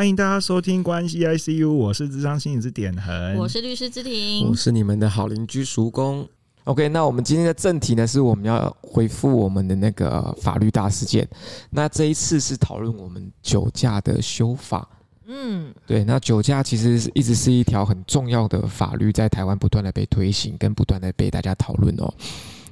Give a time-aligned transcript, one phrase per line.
[0.00, 6.26] 欢迎大家收听关系 ICU，我是智商心理师点恒，我是律师之庭，我是你们的好邻居叔公。
[6.64, 11.28] OK，那我们今天的正题呢，是我们要回复我们的那个法律大事件。
[11.68, 14.88] 那这一次是讨论我们酒驾的修法。
[15.26, 22.10] 嗯，对，那酒驾其实一直是一条很重要的法律，在台湾不断的被推行，跟不断的被大家讨论哦。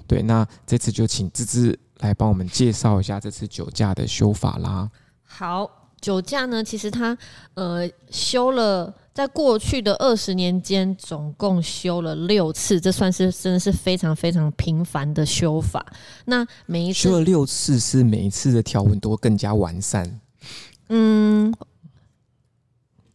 [0.07, 4.91] 对，那这次就请芝芝来帮我们介绍一下这次酒驾的修法啦。
[5.31, 5.71] 好，
[6.01, 7.17] 酒驾呢，其实它
[7.55, 15.85] 呃修了，在过去的二十年间，总共修了六次，这算是真的是非常非常频繁的修法。
[16.25, 20.21] 那每一次修了六次，是每一次的条文都更加完善。
[20.89, 21.55] 嗯。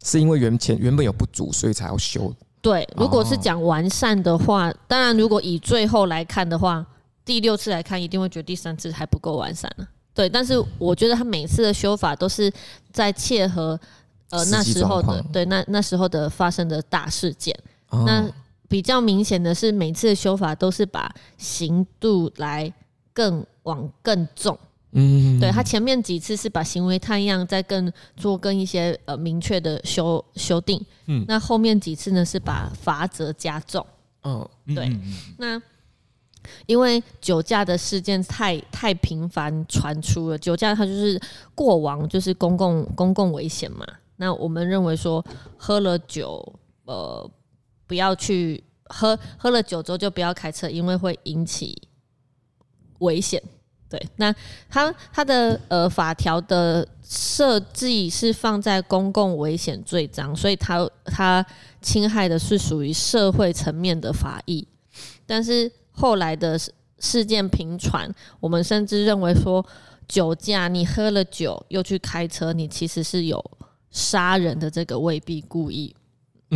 [0.06, 2.30] 是因为原前原本有不足，所以才要修。
[2.62, 6.86] 对，如果是讲完善的话，哦、当然如果以最后来看的话，
[7.24, 9.88] 第六次来看一定会觉得第三次还不够完善了。
[10.14, 12.52] 对，但是我觉得他每次的修法都是
[12.92, 13.80] 在切合
[14.30, 17.58] 呃那时候的对那那时候的发生的大事件。
[17.90, 18.28] 哦、那
[18.68, 22.72] 比较明显的是，每次的修法都是把刑度来
[23.14, 24.58] 更往更重。
[24.96, 33.84] 嗯，对，他前面几次是把行为探样再更做更一些呃明确的修修订，嗯，那后面几次呢是把罚则加重，
[34.22, 34.96] 哦，对，
[35.38, 35.60] 那
[36.66, 41.20] 因为酒驾的事件太太频繁传出了，酒驾它就是
[41.56, 43.86] 过往就是公共公共危险嘛，
[44.18, 45.24] 那我们认为说
[45.58, 46.54] 喝了酒
[46.86, 47.30] 呃
[47.88, 51.82] 不要去喝喝了酒之后就不要开车，因为会引起
[53.00, 53.42] 危险。
[53.90, 54.34] 对，那
[54.70, 61.46] 他他的呃法条的设计是放在公共危险罪章，所以他他
[61.80, 64.68] 侵害的是属于社会层面的法益。
[65.28, 66.60] 但是后来的
[67.00, 69.66] 事件频传，我们甚至认为说
[70.08, 73.42] 酒驾，你喝了酒又去开车，你其实是有
[73.90, 75.96] 杀人的这个未必故意，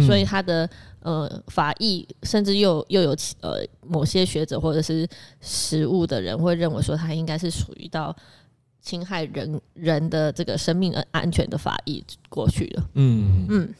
[0.06, 0.70] 所以他的。
[1.02, 5.08] 呃，法医甚至又又有呃某些学者或者是
[5.40, 8.14] 实务的人会认为说，他应该是属于到
[8.82, 12.90] 侵害人人的这个生命安全的法益过去了。
[12.96, 13.74] 嗯嗯，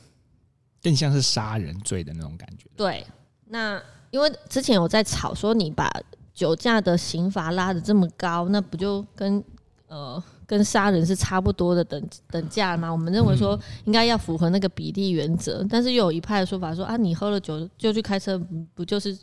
[0.82, 2.70] 更像是杀人罪的那种感觉。
[2.78, 3.06] 对，
[3.48, 3.82] 那
[4.12, 5.92] 因为之前有在吵说，你把
[6.34, 9.44] 酒驾的刑罚拉的这么高，那不就跟
[9.88, 10.24] 呃。
[10.48, 12.02] 跟杀人是差不多的等
[12.32, 12.90] 等价吗？
[12.90, 18.42] 我们认为说应该要符合那个比例原则，但是又有一派的说法说啊，你喝了酒就去开车，
[18.74, 19.14] 不就是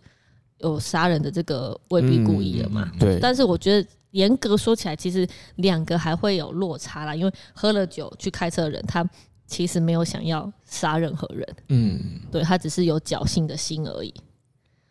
[0.58, 2.92] 有杀人的这个未必故意了吗？
[3.00, 3.18] 对。
[3.20, 9.02] 但是我觉得严格说起来，其实两个还会有落差啦，因为喝了酒去开车的人，他
[9.46, 14.12] 其实没有想要杀任何人，嗯，对，他只是有侥幸的心而已。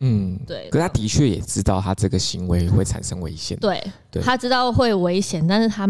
[0.03, 0.69] 嗯，对。
[0.69, 3.81] 可是他的确也知道他这个行为会产生危险，对，
[4.11, 5.87] 对他知道会危险，但是他。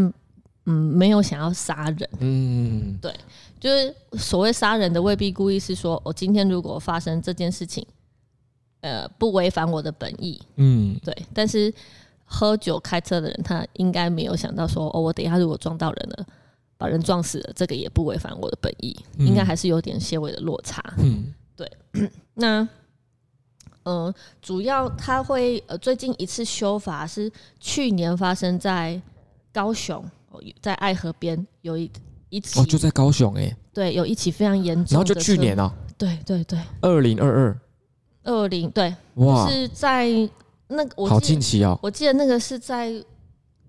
[0.65, 2.09] 嗯，没有想要杀人。
[2.19, 3.13] 嗯，对，
[3.59, 7.85] 就是所谓杀人的未必故意，是说我今天如果发生这件事情，
[8.79, 10.41] 呃，不违反我的本意。
[10.55, 11.13] 嗯，对。
[11.33, 11.73] 但是
[12.23, 16.25] 喝酒开车的人，他应该没有想到说，哦，我等一下如果撞到人了，
[16.77, 20.81] 把人撞死了，这个也不违反我的本意，嗯、应该还是有点些微的落差。
[20.99, 21.69] 嗯，对。
[22.35, 22.65] 那，
[23.83, 29.01] 嗯、呃，主要他会呃，最近一次修法是去年发生在
[29.51, 30.03] 高雄。
[30.59, 31.89] 在爱河边有一
[32.29, 37.59] 一起哦，就在高雄哎、欸，对，有一起非常严重，然后就去年哦，对对对，二零二二，
[38.23, 40.09] 二零对，哇，是在
[40.67, 42.91] 那个我好近期哦，我记得那个是在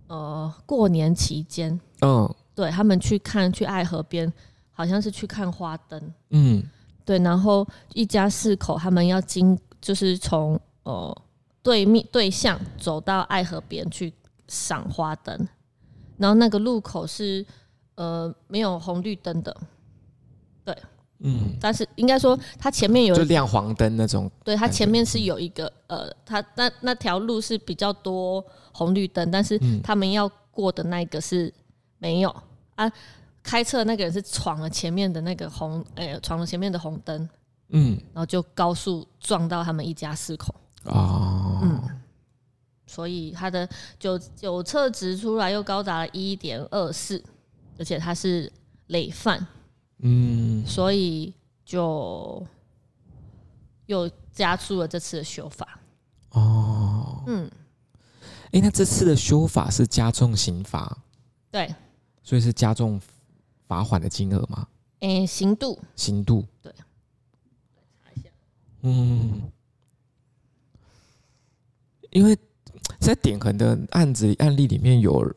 [0.07, 4.33] 呃过年期间，嗯，对他们去看去爱河边，
[4.73, 6.63] 好像是去看花灯，嗯，
[7.05, 11.15] 对，然后一家四口他们要经就是从呃
[11.62, 14.11] 对面对向走到爱河边去
[14.49, 15.47] 赏花灯。
[16.17, 17.45] 然后那个路口是
[17.97, 19.55] 呃没有红绿灯的，
[20.65, 20.77] 对，
[21.19, 31.53] 嗯，但是应该说它前面有就亮黄灯那种，对，它前面是有一个呃，它那那条路是比较多红绿灯，但是他们要过的那个是
[31.99, 32.34] 没有。
[32.77, 32.91] 啊，
[33.43, 37.28] 开车的那个人是闯了前面的那个红，哎，闯了前面的红灯，
[37.74, 40.54] 嗯，然后就高速撞到他们一家四口。
[40.84, 42.00] 啊，嗯。
[42.86, 43.68] 所以他的
[43.98, 47.21] 酒酒测值出来又高达了一点二四，
[47.76, 48.53] 而且他是
[48.88, 49.44] 累犯，
[49.98, 51.34] 嗯，所以
[51.65, 52.47] 就
[53.86, 55.80] 又加速了这次的修法。
[56.32, 57.50] 哦，嗯，
[58.53, 60.97] 哎、欸，那这次的修法是加重刑罚，
[61.50, 61.74] 对，
[62.22, 63.00] 所以是加重
[63.66, 64.68] 罚款的金额吗？
[65.00, 66.72] 哎、欸，刑度，刑度，对，
[68.84, 69.42] 嗯，
[72.10, 72.39] 因为。
[73.01, 75.31] 在点恒的案子案例里面有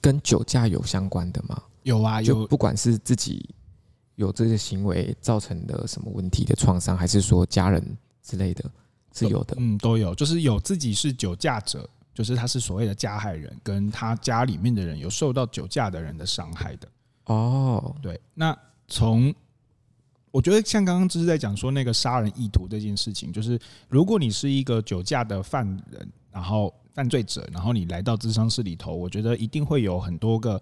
[0.00, 1.62] 跟酒驾有相关的吗？
[1.82, 3.48] 有啊，有，就不管是自己
[4.16, 8.68] 有这些行为造成的什么问题的创伤，还是说家人之类的，
[9.12, 9.56] 是有的。
[9.58, 16.88] 嗯，都有，就是有自己是酒驾者，就是他是所谓的加害人，跟他家里面的人有受到酒驾的人的伤害的。
[17.26, 18.56] 哦，对，那
[18.88, 19.32] 从
[20.36, 30.60] 我觉得像刚刚就是在讲说那个杀人意图这件事情，就是如果你是一个酒驾的犯人，然后犯罪者，然后你来到咨商室里头，我觉得一定会有很多个。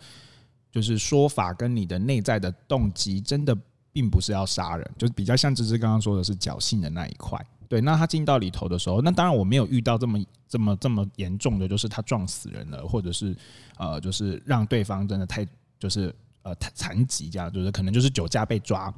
[0.70, 3.56] 就是说法跟你的内在的动机，真的
[3.92, 7.40] 并不是要杀人，就是比较像芝芝刚刚说的是侥幸的那一块。
[7.68, 10.18] 对，那他进到里头的时候，那当然我没有遇到这么
[10.48, 13.36] 这么这么严重的，就是他撞死人了，或者是
[13.76, 15.46] 呃，就是让对方真的太
[15.78, 16.12] 就是
[16.42, 18.92] 呃残疾这样，就是可能就是酒驾被抓，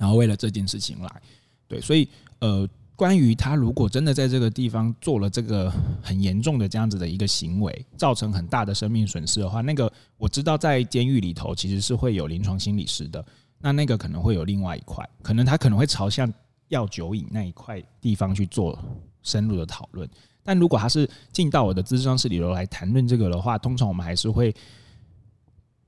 [0.00, 1.22] 然后为了这件事情来，
[1.68, 2.08] 对，所以
[2.40, 2.68] 呃。
[2.96, 13.24] 关于他如果真的在这个地方做了这个很严重的这样子的一个行为，造成很大的生命损失的话，那个我知道在监狱里头其实是会有临床心理师的，
[13.58, 16.30] 那那个可能会有另外一块，可能他可能会朝向
[16.68, 18.78] 药酒瘾那一块地方去做
[19.22, 20.06] 深入的讨论。
[20.42, 24.54] 但如果他是进到我的咨商室里头来谈论这个的话，通常我们还是会。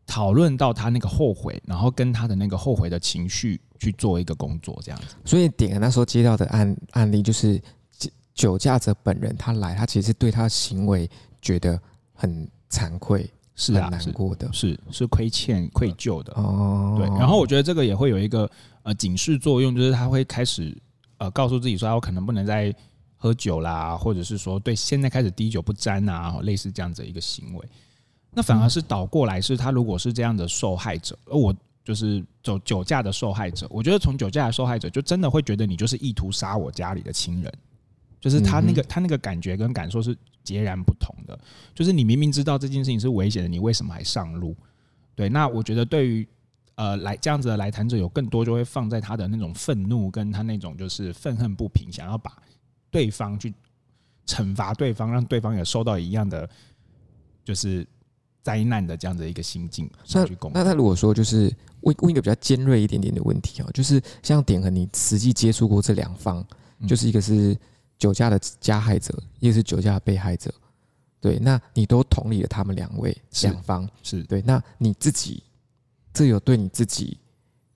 [0.05, 5.17] 讨论到他那个后悔，然后跟他的那个后悔的情绪去做一个工作，这样子。
[5.25, 7.61] 所以点那时候接到的案案例就是
[8.32, 11.81] 酒驾者本人他来，他其实对他的行为觉得
[12.14, 16.94] 很惭愧，是啊，很难过的，是是亏欠、愧疚的哦。
[16.96, 18.49] 对，然后我觉得这个也会有一个
[18.84, 20.76] 呃警示作用，就是他会开始
[21.19, 22.73] 呃告诉自己说，我可能不能再
[23.17, 27.69] 喝酒啦，或者是说对现在开始滴酒不沾啊，类似这样子的一个行为。
[28.34, 37.52] 那反而是倒过来，是他如果是这样的受害者，而我就是酒酒驾的受害者，我觉得从酒驾的受害者就真的会觉得你就是意图杀我家里的亲人，
[38.20, 41.38] 就是他那个他那个感觉跟感受是截然不同的。
[41.75, 44.56] 就是你明明知道这件事情是危险的，你为什么还上路？
[45.14, 46.29] 对，那我觉得对于
[46.76, 52.32] 呃来这样子的来谈者有更多就会放在他的那种愤怒跟他那种就是愤恨不平，想要把
[52.90, 53.52] 对方去
[54.26, 56.49] 惩罚对方，让对方也受到一样的
[57.44, 57.87] 就是。
[58.44, 61.49] 灾难的这样的一个心境，那那他如果说就是
[61.82, 66.44] 问问一个比较尖锐一点点的问题啊，就是像点和，你实际接触过这两方，
[66.88, 67.56] 就是一个是
[67.99, 70.52] 酒驾的加害者，一个是酒驾的被害者，
[71.20, 75.43] 对，那你都同理了他们两位两方，是对，那你自己
[76.12, 77.19] 这有对你自己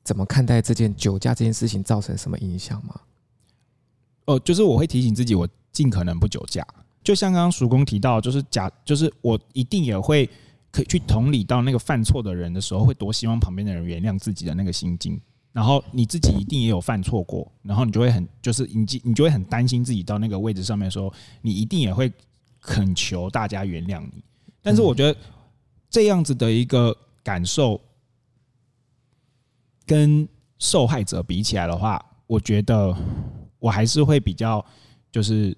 [0.02, 3.00] 怎么看待这件酒驾这件事情造成什么影响吗？
[4.26, 6.66] 哦，就是我会提醒自己，我尽可能不酒驾，
[7.02, 10.28] 就像刚刚叔公提到，就是假，就是我一定也会。
[10.76, 15.18] 可以去同理到那个犯错的人的时候，会多希望旁边的人原谅自己的那个心境。
[15.50, 22.12] 然后你自己一定也有犯错过，然后你就会很就是你你就会很担心自己到那个位置上面的时候，你一定也会
[22.60, 24.22] 恳求大家原谅你。
[24.60, 25.18] 但是我觉得
[25.88, 26.94] 这样子的一个
[27.24, 27.80] 感受，
[29.86, 32.94] 跟受害者比起来的话，我觉得
[33.58, 34.62] 我还是会比较
[35.10, 35.56] 就是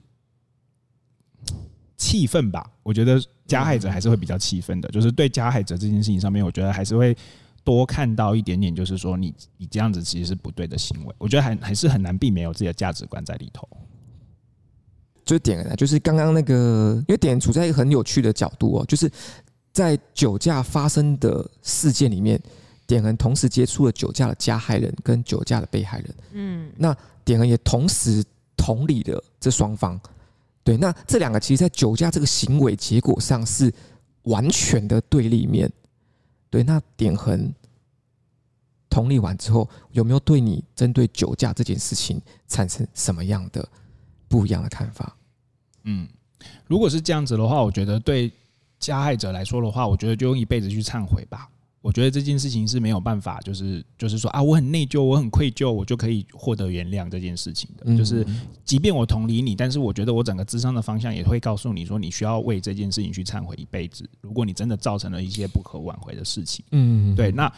[1.98, 2.66] 气愤吧。
[2.82, 3.22] 我觉得。
[3.48, 7.16] 加害者还是会比较气愤的，就是对加害者这件事情上面，我觉得还是会
[7.64, 11.14] 多看到一点点，就是说你你这样子其实是不对的行为。
[11.16, 13.66] 我觉得还还是很难避免有自己的价值观在里头。
[15.24, 19.10] 就点了，就是刚刚那个，因为点处在一个很有趣的角度哦，就是
[19.72, 22.38] 在酒驾发生的事件里面，
[22.86, 26.14] 点恒同时接触了酒驾的加害人跟酒驾的被害人。
[26.32, 28.22] 嗯，那点恒也同时
[28.58, 29.98] 同理了这双方。
[30.68, 33.72] 对，那这两个其实，在酒驾这个行为结果上是
[34.24, 35.72] 完全的对立面。
[36.50, 37.50] 对，那典衡
[38.90, 43.66] 同理完之后，有没有对你针对酒驾这件事情产生什么样的
[44.28, 45.16] 不一样的看法？
[45.84, 46.06] 嗯，
[46.66, 48.30] 如果是这样子的话，我觉得对
[48.78, 51.48] 加害者来说的话，我觉得就用一辈子去忏悔吧。
[51.88, 57.96] 我觉得这件事情是没有办法，就是就是说啊，我很内疚，我很愧疚，我就可以获得原谅这件事情的。
[57.96, 58.26] 就是
[58.62, 64.06] 即便我同理你，但是我觉得我整个智商的方向也会告诉你说，你需要为这件事情去忏悔一辈子。
[64.20, 67.32] 如果你真的造成了一些不可挽回的事情，嗯，对。
[67.32, 67.50] 那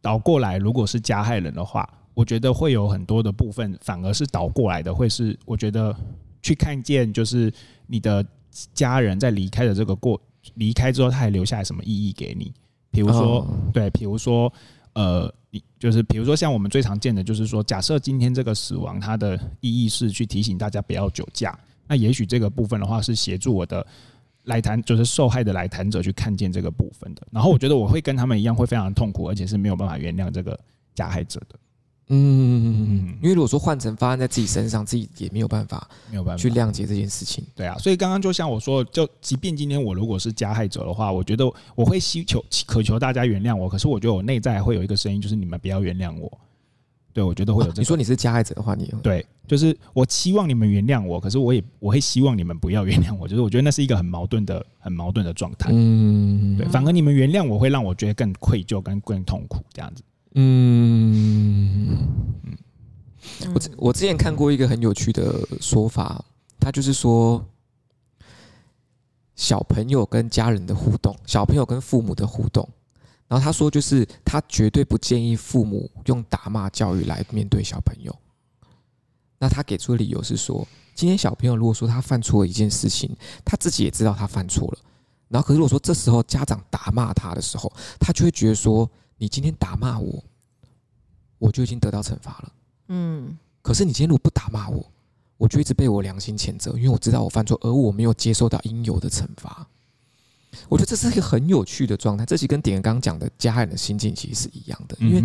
[0.00, 5.96] 倒过来，如果是加害人的话，我觉得会有很多的部分反而是倒过来的，会是我觉得
[6.42, 7.48] 去看见，就是
[7.86, 8.26] 你的
[8.74, 10.20] 家人在离开的这个过
[10.54, 12.52] 离开之后，他还留下来什么意义给你。
[12.90, 14.52] 比如说，对，比如说，
[14.94, 23.86] 呃，你就是比如说，像我们最常见的，就是说，假设今天这个死亡，它的意义是去提醒大家不要酒驾，那也许这个部分的话，是协助我的
[24.44, 27.22] 来谈，就是受害的来谈者去看见这个部分的。
[27.30, 30.58] 然后我觉得我会跟他们一样，会非常痛苦，而且是没有办法原谅这个
[30.94, 31.58] 加害者的。
[32.10, 37.44] 嗯嗯嗯嗯，因为如果说换成发生在自己身上，自己也没有办法，没有办法去谅解这件事情。
[37.54, 46.30] 对啊，所以刚刚就像我说，就即便今天我如果是加害者的话，我觉得我会希求渴求大家原谅我，可是我觉得我内在会有一个声音，就是你们不要原谅我，
[47.12, 47.82] 对，我觉得会有这个。
[47.82, 55.68] 你说你是加害者的话，你对，就是我期望你们原谅我，可是我也我会希望你们不要原谅我，就是我觉得那是一个很矛盾的、很矛盾的状态。
[55.72, 60.02] 嗯，对，反而你们原谅我会让我觉得更愧疚、跟更痛苦这样子。
[60.40, 61.98] 嗯
[62.44, 66.24] 嗯，我我之前看过一个很有趣的说法，
[66.60, 67.44] 他就是说。
[69.34, 72.68] 小朋友跟家人的互动，小朋友跟父母的互动，
[73.28, 78.12] 然后他说，就是他绝对不建议父母用打骂教育来面对小朋友。
[79.38, 84.78] 那他给出的理由是说，今天小朋友如果说他犯错了一件事情，他自己也知道他犯错了，
[85.28, 90.24] 然后可是如果说这时候家长打骂他的时候，他就会觉得说，你今天打骂我，
[91.38, 92.52] 我就已经得到惩罚了。
[92.88, 94.84] 嗯，可是你今天如果不打骂我。
[95.36, 99.64] 我就一直被我良心谴责，因为我知道我犯错，而我没有接受到应有的惩罚。
[100.68, 104.96] 我觉得这是一个很有趣的状态，这其实跟点刚刚讲的加害人的心境其实是一样的。
[104.98, 105.22] 因为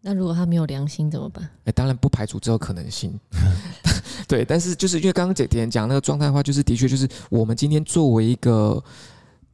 [0.00, 1.46] 那如果他没有良心怎么办？
[1.66, 3.20] 哎，当然不排除这个可能性。
[4.26, 8.82] 对，但是就是因为刚刚姐点讲那个状态的话，就是的确就是我们今天作为一个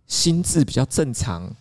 [0.07, 1.53] 心智比较正常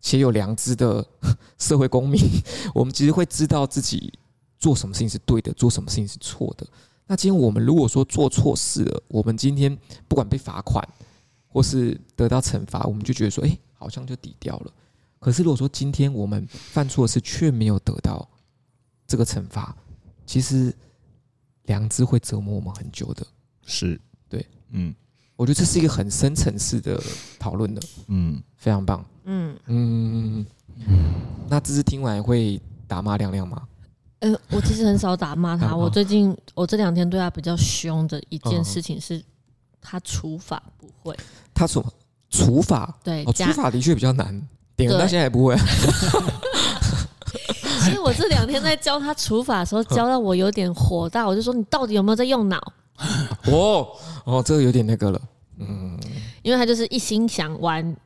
[0.00, 1.06] 且有良知的
[1.58, 2.20] 社会公民，
[2.74, 4.12] 我们其实会知道自己
[4.58, 6.66] 做什么事情是对的，做什么事情是错的。
[7.06, 9.76] 那今天我们如果说做错事了，我们今天
[10.06, 10.86] 不管被罚款
[11.48, 14.72] 或是得到惩罚，我们就觉得说，哎，好像就抵掉了。
[15.18, 18.26] 可是如果说今天我们犯错事却没有得到
[19.06, 19.76] 这个惩罚，
[20.24, 20.72] 其实
[21.64, 23.26] 良知会折磨我们很久的。
[23.66, 24.94] 是，对，嗯，
[25.40, 27.02] 我觉得这是一个很深层次的
[27.38, 30.44] 讨论的，嗯，非常棒，嗯嗯
[30.86, 31.14] 嗯。
[31.48, 33.62] 那这次听完会打骂亮亮吗？
[34.18, 35.72] 呃，我其实很少打骂他。
[35.74, 39.24] 我最近，我这两天对他比较凶的一件事情是，
[39.80, 41.16] 他除法不会。
[41.54, 41.82] 他处
[42.28, 42.94] 处罚？
[43.02, 44.46] 对，除法的确比较难。
[44.76, 45.56] 点到现在也不会。
[47.80, 51.26] 所以我这两天在教他除法的时候，教到我有点火大。
[51.26, 52.58] 我就说：“你到底有没有在用脑？”
[53.50, 53.88] 哦
[54.24, 55.20] 哦，这个有点那个了。
[55.58, 55.98] 嗯，
[56.42, 57.96] 因为他就是一心想玩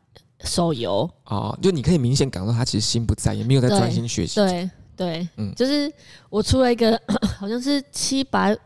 [0.44, 1.08] 手游。
[1.26, 4.36] 哦，就你可以明显感受到他其实心不在，也没有在专心学习。
[4.36, 4.70] 对。
[4.96, 5.92] 对，嗯，就是
[6.30, 6.96] 我出了一个
[7.36, 8.56] 好像是七百，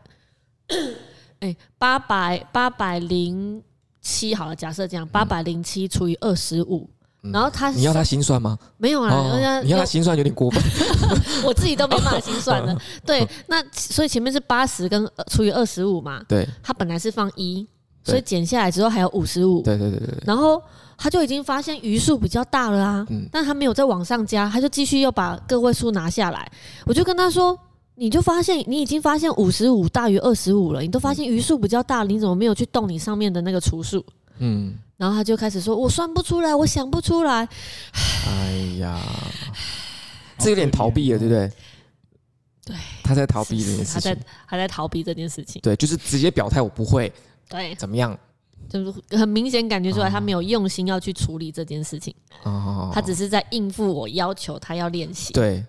[1.41, 3.59] 哎，八百八百零
[3.99, 6.87] 七，好了，假设这样，八百零七除以二十五，
[7.21, 8.57] 然后他你要他心算吗？
[8.77, 10.61] 没有啊，哦、你要他心算有点过分，
[11.45, 12.77] 我自己都没办法心算的。
[13.05, 17.67] 对，那所以前面是八十跟除以二十五嘛，对，他本来是放一，
[18.03, 20.61] 所以减下来之后还有五十五，对对对对，然后。
[21.01, 26.51] 他就已经发现余数比较大了啊，嗯、但他没有再往上加，他就继续又把个位数拿下来。
[26.85, 27.57] 我就跟他说
[27.95, 34.05] ：“你就发现你已经发现五十五大于二十五了，你都发现余数比较大，你怎么没有去动你上面的那个除数？”
[34.39, 37.47] 嗯，然后他就开始说：“我算不出来，我想不出来。”
[38.27, 38.99] 哎呀，
[40.39, 41.51] 这有点逃避了，对不对？
[42.65, 44.17] 对，他在逃避这件事情，他在
[44.47, 45.61] 他在逃避这件事情。
[45.61, 47.11] 对，就是直接表态我不会。
[47.47, 48.17] 对，怎么样？
[48.69, 52.13] 就是很明显感觉出来，他没有用心要去处理这件事情。
[52.43, 55.33] 哦，他只是在应付我要求他要练习。
[55.33, 55.65] 对，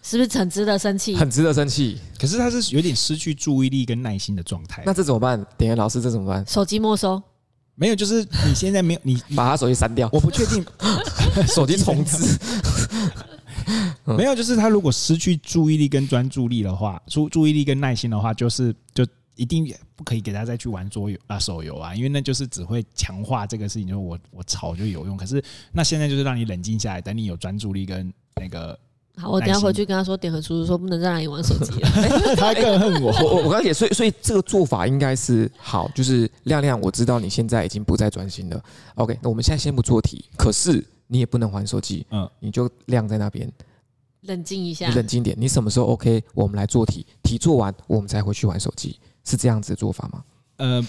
[0.00, 1.16] 是不是很值得生气？
[1.16, 1.98] 很值得生气。
[2.20, 4.84] 可是他是有点失去注意力跟耐心的状态。
[4.86, 5.36] 那这怎么办？
[5.58, 6.46] 点点老师，这怎么办？
[6.46, 7.20] 手机没收？
[7.74, 10.08] 没有，就是你现在没有， 你把他手机删掉。
[10.12, 10.64] 我不确定，
[11.48, 12.38] 手机重置。
[14.04, 19.06] 没有，就是他如果失去注意力跟专注力的话，注注意力跟耐心的话，就是就。
[19.36, 23.88] 一定不可以给他再去玩桌游啊手游啊，因为那就是只会强化这个事情。
[23.88, 28.78] 就是我我吵就有用，可是那现在就是让你冷静下来，等你有专注力跟那个。
[29.16, 31.88] 好，我等下回去跟他说，点和叔叔说不能再让你玩手机了，
[32.36, 33.12] 他更恨我。
[33.22, 38.60] 我我刚才也所以所以这个做法应该是好，就是亮亮，我知道你现在已经不再专心了。
[38.96, 43.50] OK，那我们现在先不做题，可是你也不能玩手机，嗯，你就晾在那边，
[44.22, 45.36] 冷静一下，你冷静点。
[45.38, 46.22] 你什么时候 OK？
[46.34, 48.98] 我们来做题，题做完我们才回去玩手机。
[49.24, 50.22] 是这样子的做法吗？
[50.56, 50.86] 呃，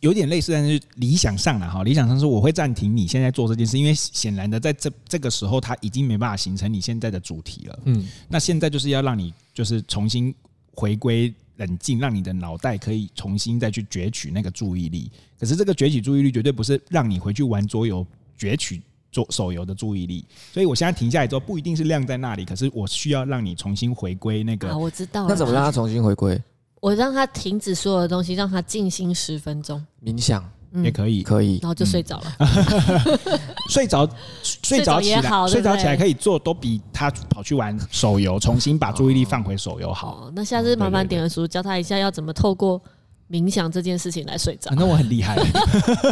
[0.00, 1.82] 有点类似，但是理想上了哈。
[1.82, 7.78] 理想上说，我会暂停你现在做这件事，因为显然的，在这这个时候，它已经没办法形成你现在的主题了。
[7.84, 10.34] 嗯，那现在就是要让你就是重新
[10.74, 15.10] 回归冷静，让你的脑袋可以重新再去攫取那个注意力。
[15.38, 18.06] 可是这个攫取注意力绝对不是让你回去玩桌游
[18.38, 20.24] 攫取做手游的注意力。
[20.52, 24.68] 所以我现在停下来之后，不一定是晾在那里，可是我需要让你重新回归那个。
[24.68, 25.26] 啊，我知道。
[25.26, 26.40] 那怎么让他重新回归？
[26.82, 30.44] 我让他停止所有的东西，让他静心十分钟，冥想
[30.82, 32.36] 也可以，可以，然后就睡着了。
[33.70, 34.04] 睡着，
[34.42, 40.28] 睡着起来，睡着起来可以做，都比他跑去玩手游，重新把注意力放回手游好。
[40.34, 42.82] 那下次麻烦点个书，教他一下要怎么透过
[43.30, 44.72] 冥想这件事情来睡着。
[44.74, 45.36] 那我很厉害，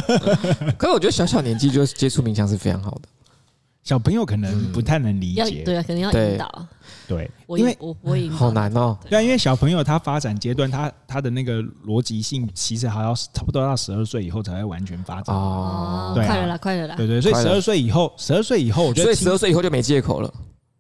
[0.78, 3.08] 可是我觉得小小年纪就接触冥想是非常好的。
[3.82, 6.66] 小朋友可能不太能理解，对啊，可能要引导。
[7.08, 8.96] 对，因为我我引好难哦。
[9.08, 16.12] 对啊，因为小朋友他发展阶段，他他的那个逻辑性其实还要差不多到十二岁以后才会完全发展哦。
[16.14, 16.94] 快了啦，快了啦。
[16.94, 20.32] 对对，所以十二岁以后，十二岁以后，我觉得所以十二岁以后就没借口了。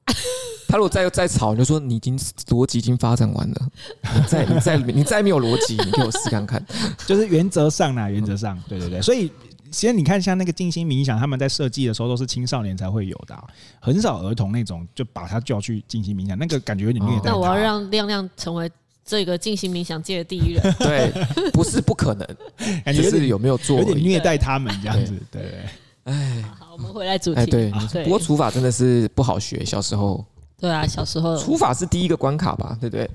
[0.68, 2.16] 他如果再再吵，你就说你已经
[2.46, 3.68] 逻辑已经发展完了，
[4.14, 6.64] 你再你再你再没有逻辑，你给我试看看。
[7.08, 9.02] 就是原则上呢，原则上，对对对。
[9.02, 9.32] 所以
[9.70, 13.44] 其实你看，像那个静心冥想，他们在设计的时候都是青少年才会有的，
[13.80, 17.30] 很少儿童那种就把他叫去静心冥想，那个感觉有点虐待。
[17.30, 18.70] 那我要让亮亮成为
[19.04, 20.74] 这个静心冥想界的第一人。
[20.78, 21.10] 对，
[21.52, 22.26] 不是不可能，
[22.84, 25.14] 感觉是有没有做有点虐待他们这样子。
[25.30, 25.64] 对对。
[26.04, 27.46] 哎，好，我们回来主题。
[27.46, 27.70] 对，
[28.04, 30.24] 不过除法真的是不好学，小时候。
[30.58, 33.08] 对啊，小时候除法是第一个关卡吧，对不对？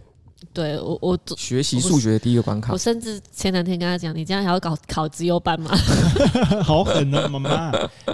[0.54, 2.72] 对我我学习数学的第一个关卡。
[2.72, 5.72] 我甚至前两天跟他讲，你这样还要搞考资优班吗？
[6.63, 7.72] 好狠哦， 妈妈，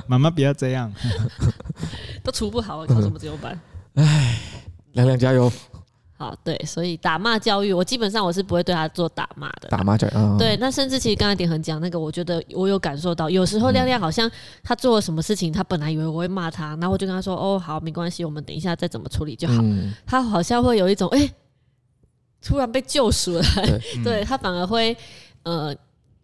[0.08, 0.92] 妈妈不要这样，
[2.24, 3.60] 都除不好，考什么资优班？
[3.96, 4.40] 哎，
[4.94, 5.52] 亮亮加油！
[6.18, 9.68] 好，对，所以打骂教育，我基本上我是不会对他做打骂的。
[9.70, 10.56] 打骂教育，嗯、对。
[10.58, 14.30] 那甚至其实刚才点恒讲那个，我觉得我有感受到，有时候亮亮好像
[14.64, 19.56] 他做了什么事情，他本来以为我会骂他，然后我就跟他说：“哦，好，没关系，我们等一下再怎么处理就好。
[19.64, 21.34] 嗯”他好像会有一种哎、欸，
[22.42, 24.96] 突然被救赎了，对， 对他反而会
[25.44, 25.76] 呃，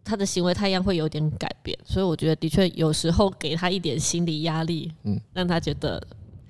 [0.03, 1.77] 他的行为他一样会有点改变。
[1.85, 6.01] 所以我觉得的确有时候给他一点心理压力，嗯，让他觉得。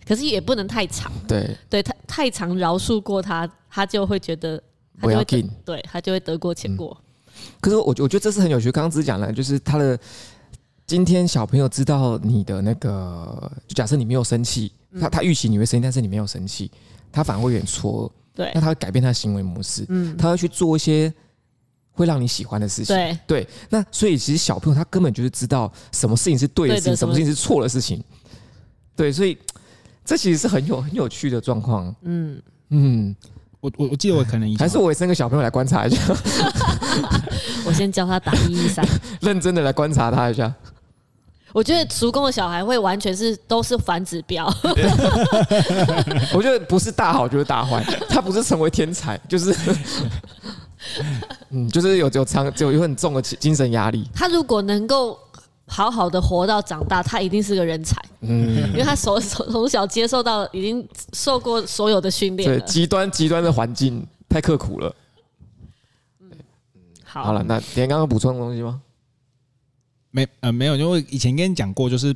[0.05, 4.57] 可是也不能太长，对，对他太长饶恕过他，他就会觉得
[5.01, 6.97] 他就会对他就会得过且过。
[7.59, 9.99] 可是我我觉得这是很有趣，刚刚只是讲了，就是他的
[10.85, 16.71] 今天小朋友知道你的那个，就假设你没有生气，他他预期你会生气，但是你没有生气，
[17.11, 21.13] 他反而会有点错，对，那他会改变他的行为模式，嗯，他会去做一些
[21.91, 23.47] 会让你喜欢的事情，对对。
[23.69, 28.01] 那所以其实小朋友他根本就是知道什么事情是对的事情，什么事情是错的事情，
[28.95, 29.37] 对，所以。
[30.09, 31.93] 这其实是很有很有趣的状况。
[32.03, 33.13] 嗯嗯，
[33.59, 36.01] 我我我记得我可能还是我生个小朋友来观察一下。
[37.67, 38.87] 我先教他打一一三，
[39.19, 40.55] 认真的来观察他一下。
[41.57, 44.45] 我觉得叔公的小孩会完全是都是反指标。
[46.31, 49.55] 我觉得不是大好就是大坏， 他不是成为天才，就是
[51.49, 54.07] 嗯，就是有有长有有很重的精神压力。
[54.13, 55.17] 他如果能够。
[55.69, 58.01] 好好的活到长大，他一定是个人才。
[58.21, 62.49] 嗯，因为他从从小接受到，已经受过所有的训练。
[62.49, 64.95] 对，极端极端的环境太刻苦了。
[66.21, 66.31] 嗯，
[67.03, 67.25] 好。
[67.25, 68.79] 好了，那点刚刚补充的东西吗？
[70.17, 72.15] 没，呃，没有，因为以前跟你讲过，就是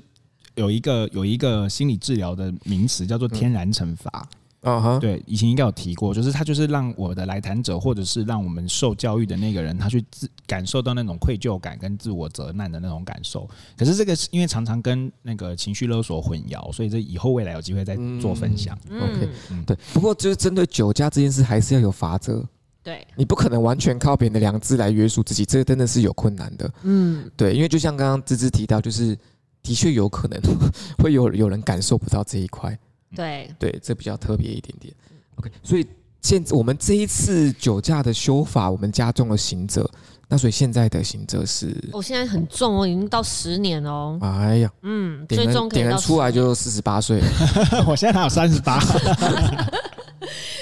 [0.56, 4.10] 有一个有一个心理治疗的名词叫做天然惩罚。
[4.16, 13.50] 嗯啊哈，对，以前应该有提过，就是他就是让我的来谈者，或者是让我们受教育的那个人，他去自感受到那种愧疚感跟自我责难的那种感受。
[13.76, 18.78] 可是这个是因为常常跟那个情绪勒索混淆，所以这以后未来有机会再做分享。
[18.88, 19.76] 嗯、OK，嗯，对。
[19.96, 22.48] 不过就是针对酒驾这件事，还是要有法则。
[22.84, 26.72] 对，你不可能完全靠别人的良知来约束自己，这个真的是有困难的。
[26.84, 29.16] 嗯，对，因为就像刚刚芝芝提到，就是
[29.62, 30.40] 的确有可能
[30.98, 32.78] 会有有人感受不到这一块。
[33.16, 34.94] 对对，这比较特别一点点。
[35.36, 35.86] OK，所以
[36.22, 39.88] 现我们这一次酒驾的修法，我们加重了刑责。
[40.28, 44.18] 那所以现在的刑责是，我现在很重哦，已经到十年哦。
[44.22, 47.22] 哎呀，嗯，点人点人出来就四十八岁，
[47.86, 48.80] 我现在还有三十八。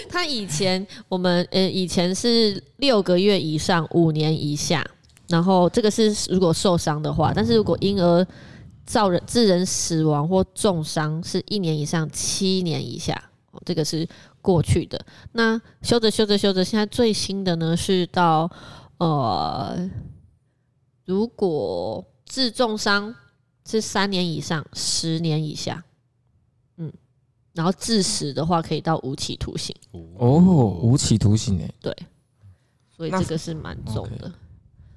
[0.10, 4.86] 他以前我们呃以前是六个月以上五年以下，
[5.28, 8.28] 然后这个是如果受伤的话，但是如果婴儿。
[8.86, 13.24] 造人致人死亡或重伤是一年以上七年以下，
[13.64, 14.10] 这个是
[14.42, 15.00] 过去的。
[15.34, 18.50] 那修着修着修着，现在最新的呢是到
[18.98, 19.88] 呃，
[21.06, 23.14] 如果致重伤
[23.64, 25.84] 是三年以上十年以下，
[27.60, 29.76] 然后致死的话可以到无期徒刑。
[30.18, 31.94] 哦，无期徒刑诶，对，
[32.96, 34.32] 所以这个是蛮重的。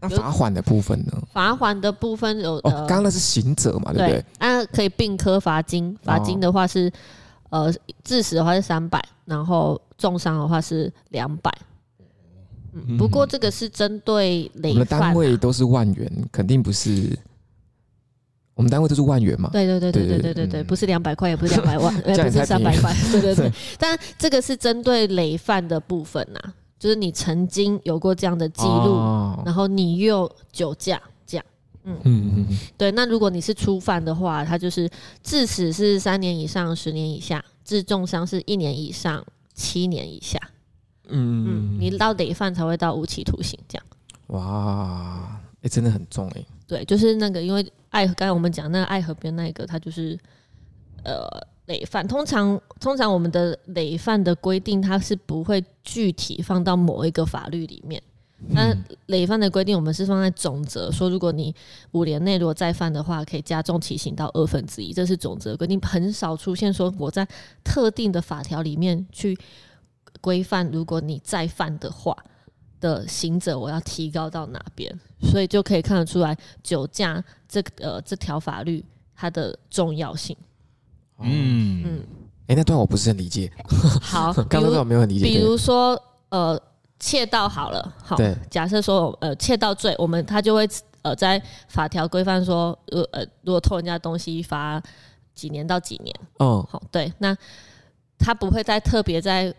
[0.01, 1.13] 那罚款的部分呢？
[1.33, 4.25] 罚款的部分有哦，刚刚那是刑责嘛，对不对？
[4.39, 6.89] 那可以并科罚金，罚金的话是
[7.51, 11.53] 呃，致死的话是三百，然后重伤的话是两百。
[12.75, 17.19] 嗯，不过这个是针对累犯，我们单位都是万元，肯定不是。
[18.55, 19.49] 我们单位都是万元嘛？
[19.53, 22.95] 对对对对对对对对，不是两百块，也不是两百万，也 不是三百块。
[23.11, 26.41] 对对对，但这个是针对累犯的部分呐。
[26.79, 31.47] 就是你曾经有过这样的记录，哦、然后你又酒驾这样，
[31.85, 32.91] 嗯嗯嗯，对。
[32.91, 34.91] 那如果你是初犯的话，他就是
[35.23, 40.41] 致死是三年以上十年以下，致重伤是一年以上七年以下，
[41.09, 43.87] 嗯嗯，你到累犯才会到无期徒刑这样。
[44.27, 46.47] 哇，哎、欸，真的很重哎、欸。
[46.73, 50.19] 对，就是那个，因为爱河，刚才我们讲那个爱河边那一个，他就是
[51.05, 51.29] 呃
[51.67, 58.03] 累犯，通常通常我们的累犯的规定，它是不会具体放到某一个法律里面。
[58.49, 58.75] 那
[59.09, 61.55] 累犯的规定，我们是放在总则，说如果你
[61.91, 67.29] 五年内如果再犯的话，可以加重其刑到二分之一，这是总则规定，很少出现说我在
[67.63, 69.39] 特定的法条里面去
[70.23, 72.17] 规范，如果你再犯的话
[72.83, 78.85] 的行者，我要提高到哪边，所以就可以看得出来酒驾这呃这条法律
[79.17, 80.37] 它的重要性。
[81.21, 82.03] 嗯嗯，
[82.49, 83.51] 哎，那段我不是很理解。
[84.03, 85.25] 好， 刚刚我没有很理解。
[85.25, 86.61] 比如说呃。
[87.05, 90.69] 窃盗好了，好，对假设说呃窃盗罪，我们他就会
[91.03, 94.81] 呃在法条规范说，呃呃如果偷人家东西罚
[95.35, 97.37] 几年到几年，哦，好，对，那
[98.17, 99.53] 他不会再特别在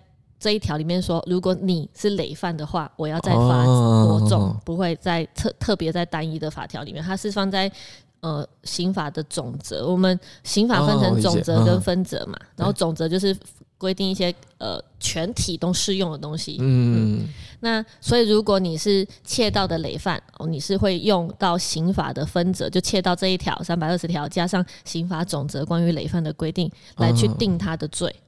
[0.43, 7.71] 这一条里面说，如果你是累犯的话，我要再罚多重，哦、不会在特特别在单一的法条里面，它是放在
[8.19, 13.33] 呃刑法的总则，我们刑法分成总则跟分则嘛，哦、然后总则就是。
[13.75, 17.27] 规定一些呃全体都适用的东西，嗯，嗯，
[17.59, 28.22] 那所以如果你是窃盗的累犯哦，你是会用到刑法的分则，就窃盗这一条三百二十条加上刑法总则关于累犯的规定来去定他的罪，嗯、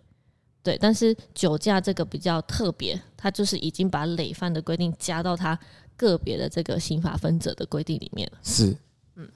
[0.66, 0.78] 对。
[0.82, 5.58] 但是酒驾这个比较特别，它就是已经把累犯的规定加到它
[5.96, 8.38] 个别的这个刑法分则的规定里面了。
[8.44, 8.76] 是，
[9.16, 9.30] 嗯，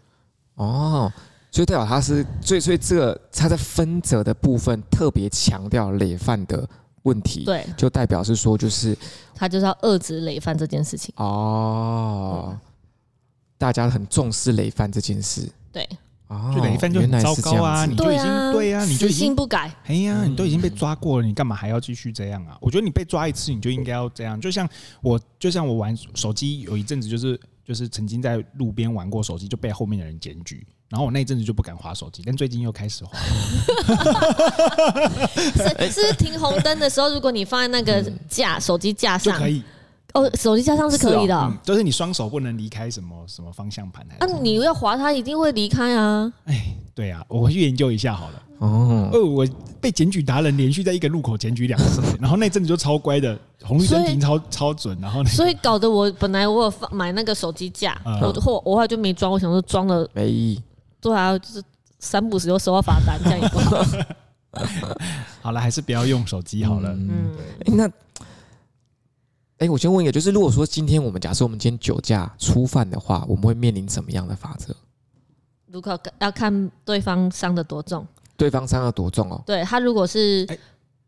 [0.55, 1.13] 哦。
[1.51, 6.69] 所以代表他是，所以所以这个他在分则的部分特别强调累犯的
[7.01, 8.95] 问题，对，就代表是说就是
[9.33, 12.59] 他就是要遏制累犯这件事情哦，嗯、
[13.57, 15.89] 大家很重视累犯这件事，对，
[16.29, 22.55] 哦，就等于犯就很糟糕啊，你就已经对啊，你就已经不改，哎呀，你都已经被抓过了，你干嘛还要继续这样啊？
[22.61, 24.69] 我觉得你被抓一次，你就应该要这样，就像
[25.01, 30.63] 我，就像我玩手机有一阵子，就是就是曾经在路边玩过手机，就被后面的人检举。
[30.87, 33.11] 然后我那一阵子就不敢划手机，但最近又开始滑。
[35.55, 39.63] 是是停红灯的时候，如果你放在那个架、嗯、手机架上就可以。
[40.13, 44.05] 哦，手机架上是可以的，哦嗯，就是你双手不能离开什么什么方向盘。
[44.19, 46.31] 啊，你要滑它一定会离开啊。
[46.45, 48.43] 哎，对啊，我回去研究一下好了。
[48.59, 49.47] 哦，哦，我
[49.79, 60.63] 被检举达人连续在一个路口检举两次， 然后那阵子就超乖的，红绿灯停超超准，然后、那个、所以搞得我本来我有放买那个手机架，嗯、我后我后来就没装，我想说装了没意义。
[60.99, 61.63] 对啊，就是
[61.99, 63.85] 三不五时又收到罚单，这样也不好。
[65.41, 66.89] 好了，还是不要用手机好了。
[66.89, 67.31] 嗯，
[67.65, 67.89] 欸、那，
[69.59, 74.75] 哎、欸，我先问一个，就是如果说今天我们假设我们今天酒驾初犯的话，我们会面临什么样的法则？
[75.67, 79.41] 如果要看对方伤的多重，对方伤的多重哦？
[79.45, 80.47] 对他如果是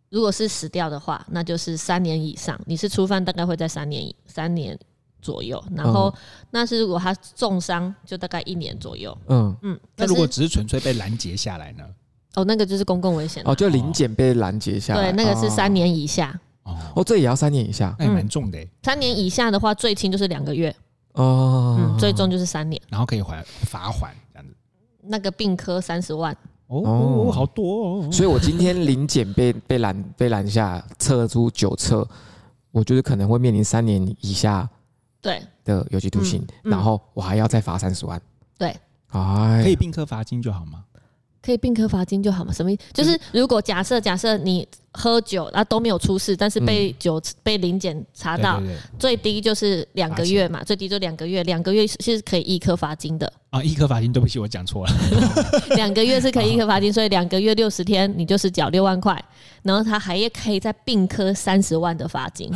[0.10, 2.60] 如果是死掉的话，那就是三年以上。
[2.66, 4.78] 你是初犯，大概会在三年三年。
[5.24, 9.16] 左右，然后、嗯、那是如果他重伤，就大概一年左右。
[9.28, 11.84] 嗯嗯，那如果只是纯粹被拦截下来呢？
[12.34, 13.44] 哦，那个就是公共危险。
[13.46, 15.12] 哦，就临检被拦截下来。
[15.12, 16.32] 对，那个是三年以下。
[16.32, 16.40] 哦，
[16.96, 18.58] 哦，这也要三年以下，那也蛮重的。
[18.84, 20.76] 三年以下的话，最轻就是两个月。
[21.14, 24.54] 哦，嗯，最重就是三年，然后可以还罚款这样子。
[25.02, 26.36] 那个并科三十万。
[26.68, 28.12] 哦，好多哦。
[28.12, 32.08] 所以我今天临检被被拦被拦下，测出九测，
[32.72, 34.70] 我觉得可能会面临三年以下。
[35.22, 38.20] 对的有期徒刑，嗯嗯、然后我还要再罚三十万。
[38.58, 38.76] 对，
[39.10, 40.84] 哎，可以并科罚金就好吗？
[41.44, 42.54] 可以并科罚金就好嘛？
[42.54, 42.82] 什么意思？
[42.94, 48.62] 就是如果假设假设你喝酒啊都没有出事，但是被酒、嗯、被临检查到，
[49.00, 53.32] 最低就是两个月嘛，最低就两个月，两个月是可以一科罚金的。
[53.50, 54.94] 啊，一科罚金，对不起，我讲错了。
[55.76, 59.22] 两个月是可以一科罚金， 所以两个月六十天，你就是缴六万块，
[59.64, 62.50] 然后他还也可以再并科三十万的罚金。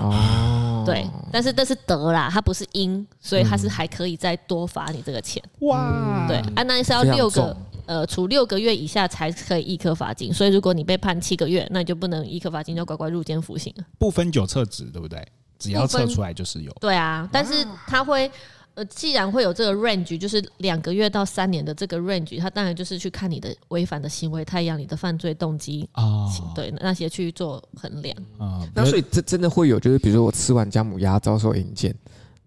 [0.00, 5.42] 哦，对，但是这是得啦，他不是因，所以他是还可以再多罚你这个钱。
[5.60, 7.56] 哇，对，啊，那是要六个。
[7.88, 13.84] 呃，处六个月以下才可以一颗罚金，所以如果你被判七个月，那你就不能一颗罚金，就乖乖入监服刑了。
[13.98, 15.26] 不分酒测值，对不对？
[15.58, 16.70] 只要测出来就是有。
[16.82, 18.30] 对啊，但是他会，
[18.74, 28.68] 呃，既然会有这个 range，就是两个月到三年的这个 range，他当然就是去看你的违反的行为太阳，你的犯罪动机啊，哦、对那些去做衡量啊。
[28.74, 31.94] 那所以这真的会有，就是比如说我吃完姜母鸭遭受引荐，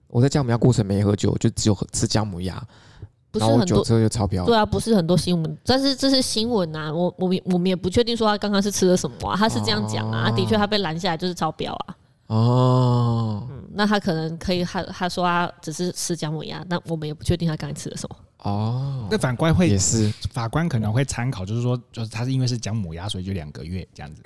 [0.07, 2.63] 我在姜母鸭过程没喝酒，就只有吃姜母鸭。
[3.31, 4.45] 不是很多，就超标。
[4.45, 6.93] 对啊，不是很多新闻，但是这是新闻啊。
[6.93, 10.29] 我我们我们也不确定说他刚刚是吃了什么啊，他是这样讲啊。
[10.31, 11.95] 的确，他被拦下来就是超标啊。
[12.27, 18.15] 哦，嗯，那他可能可以，他他说他只是吃姜母鸭，那我们也不确定他刚才吃了什么。
[18.39, 24.23] 哦，那法官会也是法官可能会参考，就是说，就是他是因为是姜母鸭，所以就两个月这样子。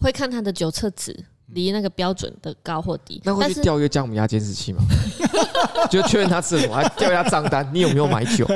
[0.00, 1.24] 会看他的酒测值。
[1.48, 3.20] 离那个标准的高或低。
[3.24, 4.82] 那会去调阅姜母鸭监视器吗？
[5.90, 8.46] 就确认他吃什么，还调一下账单，你有没有买酒？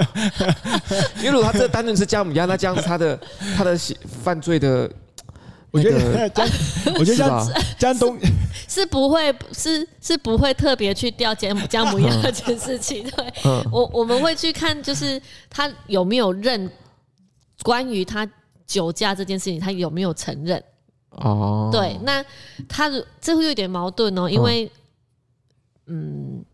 [1.18, 3.18] 因为如果他这单纯是姜母鸭，那这样子他的
[3.56, 3.78] 他的
[4.22, 4.90] 犯罪的。
[5.70, 6.48] 我觉得江，
[6.98, 8.18] 我觉得江江东
[8.66, 13.06] 是不会是是不会特别去调姜母姜母鸭这件事情。
[13.10, 13.26] 对，
[13.70, 15.20] 我我们会去看，就是
[15.50, 16.70] 他有没有认
[17.62, 18.26] 关于他
[18.66, 20.60] 酒驾这件事情，他有没有承认？
[21.20, 22.24] 哦，对，那
[22.68, 24.70] 他这会有点矛盾哦，因为
[25.86, 26.44] 嗯，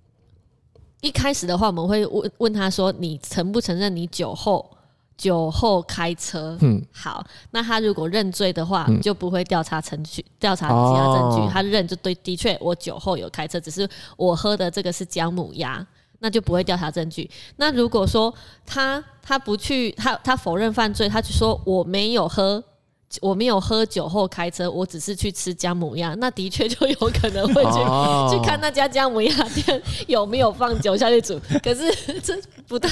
[1.00, 4.70] 一开始的话，我们会问问他说：“你承不承认你酒后？”
[5.16, 11.46] 酒后开车，嗯，好，那他如果认罪的话，嗯、就不会调查程序，调查其他证据。
[11.46, 15.86] 哦、他认就对，的确我酒后有开车，只是我喝的这个是姜母鸭，
[16.18, 17.30] 那就不会调查证据。
[17.58, 18.34] 那如果说
[18.66, 22.62] 他他不去，他他否认犯罪，他就说我没有喝。
[23.20, 31.40] 我没有喝酒后开车，我只是去吃姜母鸭，那的确就有可能会去、哦、 去看那家姜母鸭店有没有放酒下去煮。
[31.62, 32.34] 可是这
[32.66, 32.88] 不太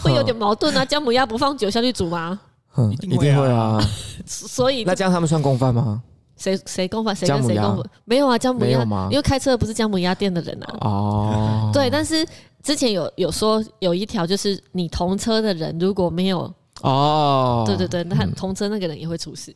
[0.00, 0.84] 会有点矛盾啊！
[0.84, 2.38] 姜母鸭不放酒下去煮吗？
[2.76, 3.80] 嗯，一定会啊。
[4.26, 6.02] 所以那这样他们算共犯吗？
[6.36, 7.14] 谁谁共犯？
[7.14, 7.84] 谁跟谁共犯？
[8.04, 9.08] 没有啊，姜母鸭吗？
[9.10, 10.78] 因为开车不是姜母鸭店的人啊。
[10.80, 12.26] 哦，对，但是
[12.62, 16.52] 之前有有说有一条，就是你同车的人如果没有。
[16.82, 19.54] 哦，对对对，那同车那个人也会出事，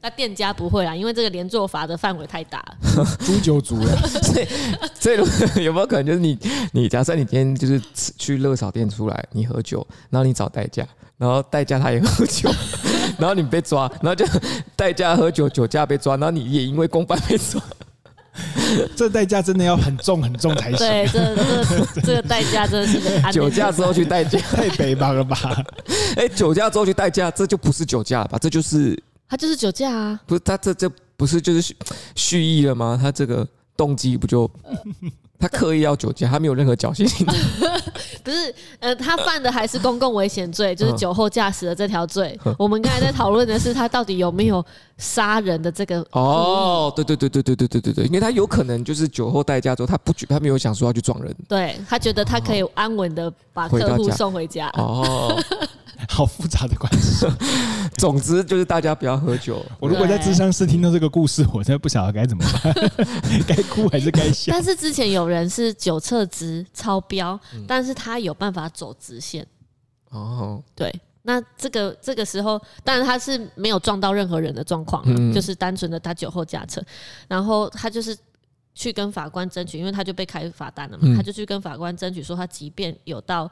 [0.00, 3.96] 那店家不会啦，因为这个连坐罚的范围太大了， 诛九族了。
[4.94, 6.38] 所以，所以有没有可能就是你，
[6.72, 7.80] 你假设你今天就是
[8.18, 10.86] 去热炒店出来，你喝酒，然后你找代驾，
[11.16, 12.50] 然后代驾他也喝酒，
[13.18, 14.26] 然后你被抓，然后就
[14.76, 17.60] 代驾喝酒酒驾被抓，然后你也因为公办被抓。
[18.96, 20.78] 这代价真的要很重很重才行。
[20.78, 25.36] 对，这这这个代价真的是酒驾之后去代驾，太北方了吧？
[26.16, 28.38] 哎，酒驾之后去代驾，这就不是酒驾了吧？
[28.40, 30.20] 这就是他就是酒驾啊！
[30.26, 31.74] 不是他这这不是就是
[32.14, 32.98] 蓄意了吗？
[33.00, 34.50] 他这个动机不就？
[35.38, 37.26] 他刻意要酒驾，他没有任何侥幸心。
[38.26, 42.36] 不是，呃，他犯的还是公共危险罪，就是酒后驾驶的这条罪。
[42.58, 44.64] 我们刚才在讨论的是他到底有没有
[44.98, 46.04] 杀人的这个。
[46.10, 54.68] 哦，对对对对对对对对对，因为他有可能就是酒后代驾之后，他不觉他没有想说要去撞人，对他觉得他可以安稳的把客户送回家。
[54.74, 55.40] 哦。
[56.08, 57.26] 好复杂的关系。
[57.96, 59.64] 总之就是大家不要喝酒。
[59.80, 62.74] 我如果在智商室听到这个故事，我真的不晓得该怎么办，
[63.48, 64.52] 该哭还是该笑。
[64.52, 69.46] 但是之前有人是酒测值超标，但是他有办法走直线。
[70.10, 70.92] 哦，对，
[71.22, 76.82] 那这个这个时候，当然他是没有撞到任何人的状况，就是单纯的他酒后驾车，
[77.26, 78.14] 然后他就是
[78.74, 83.50] 去跟法官争取，因为他就被开罚单了嘛，他就去跟法官争取说，他即便有到。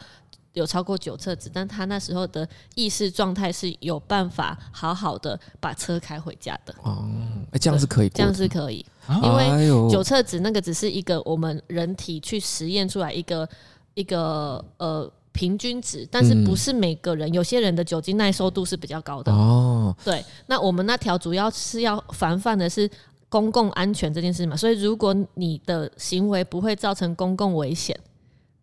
[0.54, 6.74] 有超过九册子，但他那时候的意识状态是有办法好好的把车开回家的。
[6.82, 7.06] 哦，
[7.50, 8.84] 哎，这样是可以，这样是可以，
[9.22, 13.48] 因为九册子那个只是一个我们人体去实验出来一个
[13.94, 19.32] 一个呃平均值，但是不是每个人，有些人的酒精耐受度是比较高的。
[19.32, 22.88] 哦，对，那我们那条主要是要防范的是
[23.28, 27.98] 公共安全这件事嘛，所以如果你的行为不会造成公共危险。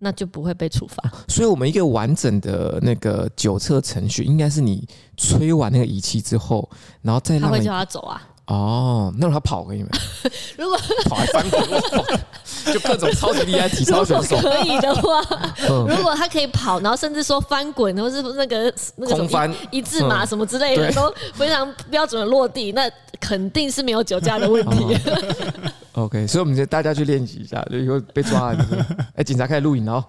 [0.04, 1.12] 那就不会被处罚。
[1.30, 6.68] 所以，我们一个完整的那个酒测程序，应该是你吹完那个仪器之后，
[7.04, 8.22] 然后再让他会叫他走啊。
[8.52, 9.90] 哦，那让他跑可以吗？
[10.58, 11.62] 如果 跑还翻滚，
[12.74, 14.38] 就各种超级厉害体 操选手。
[14.40, 15.22] 可以的话，
[15.88, 24.98] 如果他可以跑，然后甚至说翻滚，或是那个那个什么一,一字马什么之类的，都非常标准的落地，那肯定是没有酒驾的问题。
[25.94, 28.66] OK，所以我们就大家去练习一下，就以后被抓了，
[29.16, 30.06] 哎，警察开始录影了，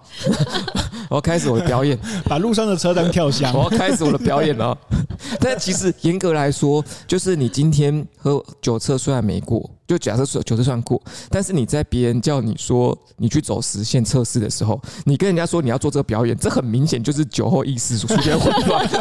[1.09, 4.77] 我要开始我的表演，把路上的车当跳箱， 我要开始我的表演了。
[5.39, 18.87] 但其实严格来说，就是你今天喝酒测虽然没过，就假设说酒测算过，但是你在别人叫你说你去走实线测试的时候，你跟人家说你要做这个表演，这很明显就是酒后意识出现混乱。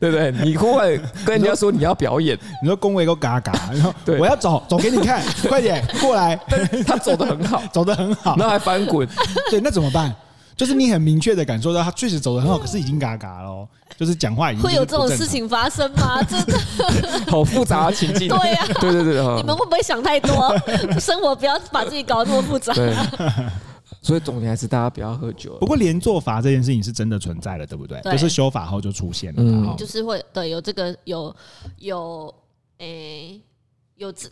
[0.00, 0.30] 对不对？
[0.44, 0.88] 你忽然
[1.24, 6.38] 跟人家说你要表演，你说恭维个嘎嘎，然后对，我要走，走给你看，快点过来。
[6.86, 9.08] 他走的很好，走的很好，然后还翻滚。
[9.50, 10.14] 对，那怎么办？
[10.58, 13.66] 就是你很明确的感受到他确实走的很好，可是已经嘎嘎了，
[13.96, 16.20] 就是讲话已经会有这种事情发生吗？
[16.24, 16.58] 真的
[17.30, 18.28] 好复杂的情境。
[18.28, 20.52] 对呀，对对对，你们会不会想太多？
[20.98, 22.74] 生活不要把自己搞得那么复杂。
[24.02, 25.56] 所以总结还是大家不要喝酒。
[25.60, 28.00] 不过连坐法这件事情是真的存在的，对不对？
[28.02, 31.34] 对就是修法后就出现了，嗯，就是会对有这个有
[31.78, 32.34] 有
[32.78, 33.40] 诶、欸、
[33.96, 34.28] 有这，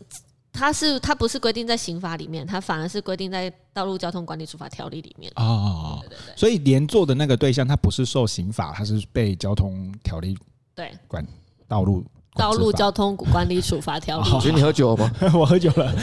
[0.56, 5.30] 它是它不是规定在刑法里面，它反而是规定在道路交通管理处罚条例里面。
[5.36, 6.36] 哦，对对对。
[6.36, 10.36] 所以连坐的那个对象，他不是受刑法，他是被交通条例
[10.74, 11.24] 对管
[11.68, 14.30] 道路道路交通管理处罚条例。
[14.32, 15.12] 我觉得你喝酒了吗？
[15.34, 15.94] 我喝酒了。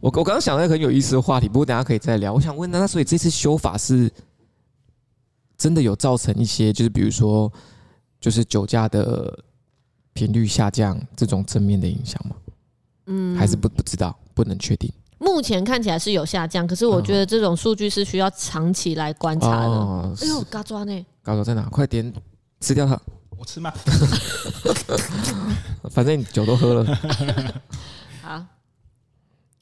[0.00, 2.32] 我 我刚刚想到一个很有意思的话题，不过等下可以再聊。
[2.32, 4.10] 我想问，那所以这次修法是
[5.56, 7.52] 真的有造成一些，就是比如说，
[8.20, 9.36] 就是酒驾的
[10.12, 12.36] 频率下降这种正面的影响吗？
[13.08, 14.92] 嗯，还是不不知道，不能确定。
[15.18, 19.66] 目前看起来是有下降，可是我觉得这种数据是需要长期来观察的。
[19.66, 21.06] 哦、哎呦，嘎抓呢？
[21.22, 21.62] 嘎抓在哪？
[21.70, 22.12] 快点
[22.60, 23.00] 吃掉它！
[23.36, 23.72] 我吃吗？
[25.90, 26.98] 反正你酒都喝了。
[28.22, 28.44] 好。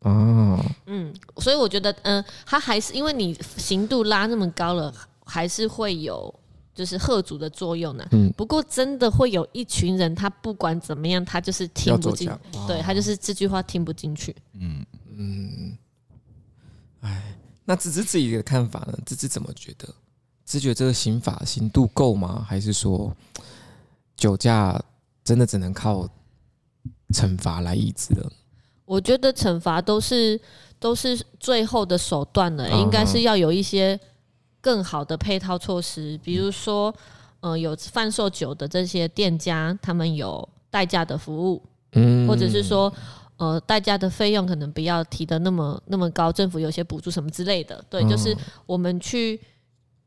[0.01, 0.61] 哦。
[0.87, 4.93] 嗯，所以我觉得，嗯、呃，它还是因为你刑度拉那么高了，
[5.25, 6.35] 还是会有
[6.77, 8.07] 就是吓阻的作用呢。
[8.13, 8.33] 嗯。
[8.37, 12.31] 不过真的会有一群人，他不管怎么样，他就是听不进，
[12.69, 14.37] 对他就是这句话听不进去。
[14.53, 14.87] 嗯。
[15.19, 15.79] 嗯，
[17.01, 17.35] 哎，
[17.65, 18.99] 那芝芝自己的看法呢？
[19.07, 19.89] 芝芝怎么觉得？
[20.45, 22.45] 芝觉得这个刑法刑度够吗？
[22.47, 23.13] 还是说
[24.17, 24.81] 酒驾
[25.25, 26.09] 真的只能靠
[27.15, 28.31] 惩罚来抑制了？
[28.85, 30.41] 我觉得惩罚都是
[30.79, 33.99] 都是最后的手段了，应该是要有一些
[34.67, 36.93] 更好的配套措施，比如说，
[37.39, 42.93] 呃，有贩售酒的这些店家，他们有代驾的服务，嗯，或者是说。
[43.39, 49.39] 呃，代驾的费用可能不要提的那么那么高，政府有些补助什么之类的，对，嗯、就是我们去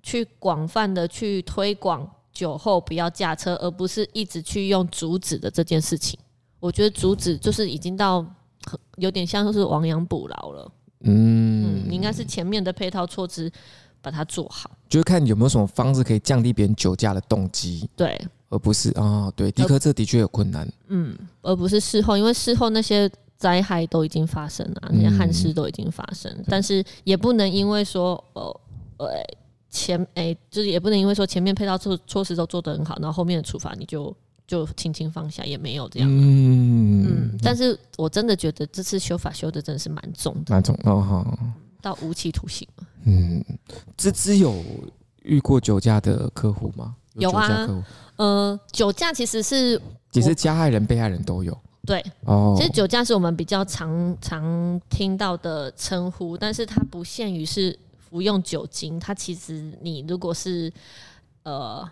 [0.01, 6.19] 去广泛的去推广酒后不要驾车，而不是一直去用阻止的这件事情。
[6.59, 8.25] 我觉得阻止就是已经到
[8.95, 10.71] 有点像是亡羊补牢了。
[11.01, 13.51] 嗯，嗯，你应该是前面的配套措施
[14.01, 17.89] 把它做好，就是看有没有什么方式可以降低别人酒驾的动机。
[17.95, 18.19] 对。
[18.51, 20.67] 而不是啊、哦，对，迪克这的确有困难。
[20.87, 23.07] 嗯，而不是事后，因为事后那些
[23.37, 28.61] 灾害都已经发生了，那些憾事都已经发生，嗯、但是也不能因为说，呃，
[28.97, 29.07] 呃，
[29.69, 34.11] 前哎、欸，就是也不能因为说前面配套措措施都做得很好，然后后面的处罚你就
[34.47, 36.09] 就轻轻放下，也没有这样。
[36.11, 41.37] 嗯嗯，但是我真的觉得这次修法修的真的是蛮重的，蛮重哦，
[41.81, 42.87] 到无期徒刑了。
[43.05, 43.43] 嗯，
[43.97, 44.63] 芝芝有
[45.23, 46.95] 遇过酒驾的客户吗？
[47.13, 47.83] 有，有啊。
[48.17, 51.57] 呃，酒驾其实是其实加害人、被害人都有。
[51.85, 60.71] 对，哦，其实酒驾是我们比较常常听到的称呼，但是它不限于是服用酒精，它其实你如果是
[61.43, 61.89] 呃，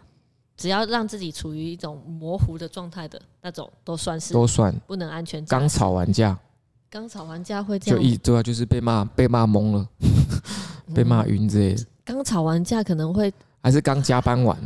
[0.58, 5.44] 只要让自己处于一种模糊的状态的那种，都算是都算不能安全。
[5.46, 6.38] 刚吵完架，
[6.90, 9.88] 刚吵完架会这样，就一对啊，就是被骂被骂懵了，
[10.94, 11.86] 被骂晕之类的。
[12.06, 14.58] 刚吵完架可能会还是刚加班完。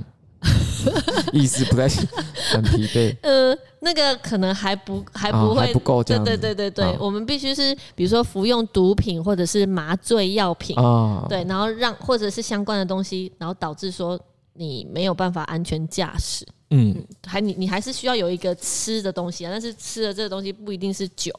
[1.32, 1.88] 意思不太
[2.52, 3.16] 很疲惫。
[3.22, 6.24] 呃，那个可能还不还不会、不够这样。
[6.24, 14.20] 对对对对对，哦、我们必须是比如说服用毒品或者是麻醉药品啊，哦、对，然后让或者是相关的东西，然后导致说
[14.54, 16.44] 你没有办法安全驾驶。
[16.72, 16.96] 嗯，
[17.28, 21.32] 还你你还是需要有一个吃的东西啊，但是吃的这个东西不一定是酒。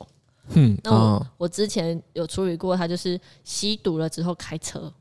[0.50, 4.92] 嗯，那我、哦、我之前有处理过，他就是吸毒了之后开车。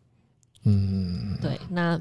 [0.64, 2.00] 嗯，对，那。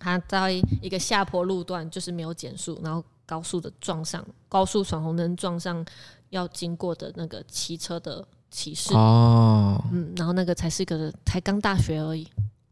[0.00, 5.84] 他在一个下坡路段，就是没有减速，然后高速的撞上，高速闯红灯撞上
[6.30, 8.94] 要经过的那个骑车的骑士。
[8.94, 12.24] 哦，嗯，然后那个才是个才刚大学而已，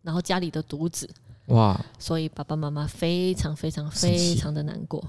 [0.02, 1.10] 然后家里的独子，
[1.46, 5.04] 哇，所以爸爸妈妈非常非常非常的难过。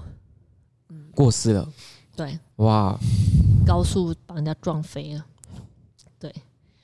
[0.88, 1.72] 嗯，过世了。
[2.16, 2.98] 对，哇，
[3.68, 5.24] 高速把人家撞飞了。
[6.18, 6.34] 对，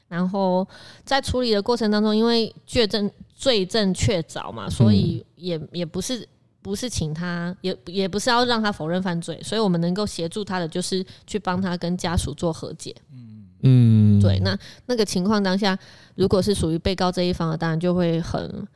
[0.06, 0.68] 然后
[1.04, 3.10] 在处理的过程当中，因为确证。
[3.36, 6.26] 罪证确凿嘛，所以也也不是
[6.62, 12.94] 不是请他，也也不是要让他否认犯罪，所以我们能够协助他的就是去帮他跟家属做和解。
[13.12, 15.76] 嗯嗯，对，那那个情况当下，
[16.14, 18.66] 如果是属于被告这一方的，当然就会很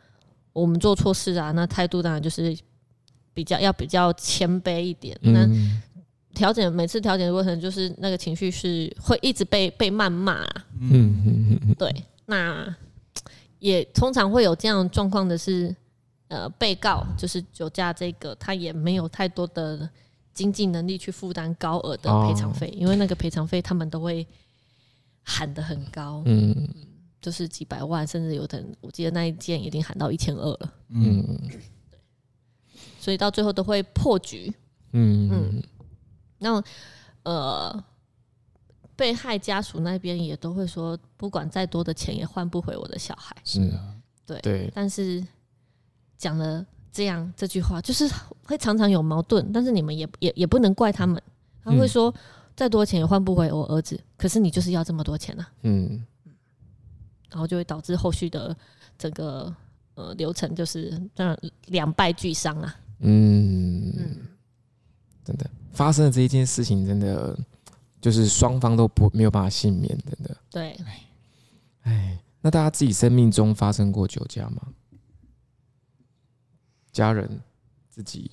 [0.53, 2.55] 我们做错事啊，那态度当然就是
[3.33, 5.17] 比较要比较谦卑一点。
[5.23, 5.49] 那
[6.39, 10.67] 调整每次调整的过程，就是那个情绪是会一直被被谩骂啊。
[10.81, 11.93] 嗯嗯嗯，对，
[12.27, 12.75] 那。
[13.61, 15.75] 也通常会有这样状况的是，
[16.29, 19.91] 呃，被告就是酒驾这个，他也没有太多的
[20.33, 24.25] 经济能力去负担高额的赔偿费，因为那个赔偿费他们都会
[25.25, 26.69] 喊得很高，嗯，
[27.21, 31.27] 就是几百万，甚至有的人，我记得那一件已经喊到一千二了，嗯，
[31.91, 31.99] 对，
[33.01, 34.55] 所以到最后都会破局，
[34.93, 35.29] 嗯。
[35.33, 35.63] 嗯，
[36.39, 36.63] 那
[37.25, 37.85] 呃。
[38.99, 43.33] 被害家属那边也都会说，不管再多的钱也换不回我的小孩。
[43.45, 43.95] 是啊，
[44.27, 44.73] 对对。
[44.75, 45.25] 但是
[46.17, 48.11] 讲了这样这句话，就是
[48.43, 49.53] 会常常有矛盾。
[49.53, 51.23] 但是你们也也也不能怪他们，
[51.63, 52.13] 他会说
[52.57, 54.03] 再多钱也换不回我儿子。
[54.17, 55.47] 可是你就是要这么多钱呢？
[55.63, 56.05] 嗯。
[57.31, 58.57] 然后就会导致后续的
[58.99, 59.55] 整个
[59.95, 62.75] 呃流程就是让两败俱伤啊。
[62.99, 64.17] 嗯嗯。
[65.25, 65.49] 真的
[65.79, 67.39] 发生的这一件事情，真的
[68.01, 70.37] 就是双方都不没有办法幸免，真的。
[70.51, 70.77] 对，
[71.83, 74.61] 哎，那大家自己生命中发生过酒驾吗？
[76.91, 77.41] 家人
[77.89, 78.29] 自己，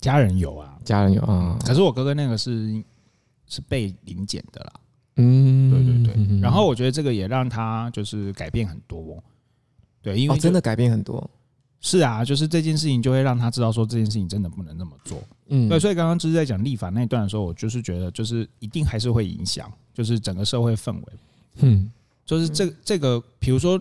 [0.00, 1.58] 家人有啊，家人有啊。
[1.64, 2.84] 可是我哥哥那个是
[3.46, 4.72] 是被临检的啦。
[5.16, 6.40] 嗯，对对对。
[6.40, 9.24] 然后我觉得这个也让他就是改变很多。
[10.02, 11.30] 对，因为真的改变很多。
[11.80, 15.22] 是啊，就是这件事情就会让他知道说这件事情真的不能那么做。
[15.48, 15.78] 嗯，对。
[15.78, 21.02] 所以刚刚就是在讲立法那一段的时候，我就是觉得就是一定还是会影响，就是整个社会氛围。
[21.56, 21.90] 嗯，
[22.24, 23.80] 就是这这个，比如说。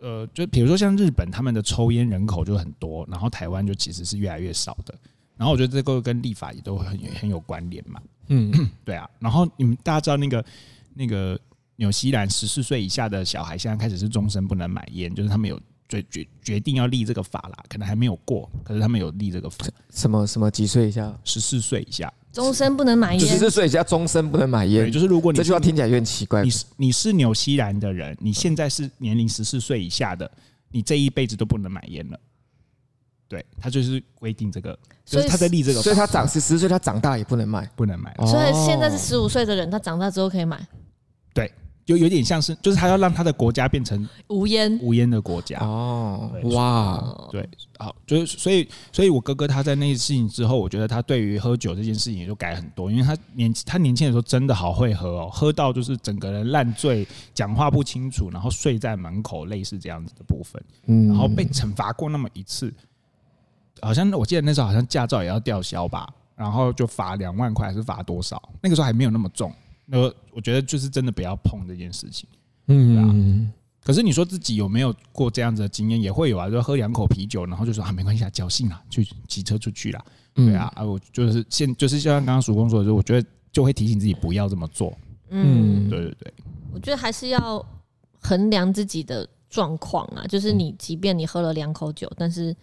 [0.00, 4.94] 呃，就比如说像日本，他们的抽烟人口就很多，然后台湾就其实是越来越少的。
[5.36, 8.00] 然后我觉得这个跟立法也都很很有关联嘛。
[8.28, 8.52] 嗯，
[8.86, 9.10] 对啊。
[9.18, 10.44] 然后你们大家知道那个
[10.94, 11.36] 那个
[11.74, 19.66] 纽西兰十四岁以下的小孩现在开始是终身不能买烟，就是他们有决决决定要立这个法啦，可能还没有过，可是他们有立这个法。
[19.90, 21.12] 什么什么几岁以下？
[21.24, 22.12] 十四岁以下。
[22.30, 24.92] 终身不能买烟，十四岁以下终身不能买烟。
[24.92, 26.42] 就是如果你这句话听起来有点奇怪。
[26.44, 30.30] 你是你是纽西兰的人，你现在是年龄十四岁以下的，
[30.70, 32.20] 你这一辈子都不能买烟了。
[33.26, 38.14] 对，他就是规定这个，所以他在立这个，所以他长十四岁，他长大也不能买，不能买。
[38.26, 40.60] 所以现在是十五岁的人，他长大之后可以买。
[41.32, 41.50] 对。
[41.88, 44.78] 就有点像是，就是他要让他的国家变成无烟。
[44.82, 45.58] 无烟的国家。
[45.60, 62.70] 哦，哇，对，好，就是所以，所以我哥哥他在那件事情之后，我觉得他对于喝酒这件事情也就改很多，因为他年他年轻的时候真的好会喝哦，喝到就是整个人烂醉，讲话不清楚，然后睡在门口，类似这样子的部分，嗯，然后被惩罚过那么一次，
[63.80, 68.42] 好像我记得那时候好像驾照也要吊销吧，然后就罚两万块还是罚多少？
[68.60, 69.50] 那个时候还没有那么重。
[69.90, 69.98] 那
[70.32, 72.28] 我觉得就是真的不要碰这件事情，
[72.66, 73.50] 嗯，
[73.82, 75.98] 可是你说自己有没有过这样子的经验？
[76.00, 84.94] 也会有啊，就喝两口啤酒，然后就说啊，没关系啊，侥幸啊，去骑车出去啦，对啊，啊，我就是现就是像刚刚曙光说的，就我觉得就会提醒自己不要这么做，
[85.30, 86.34] 嗯，对对对，
[86.74, 87.64] 我觉得还是要
[88.20, 92.54] 衡量自己的状况啊，就是你即便你喝了两口酒，但是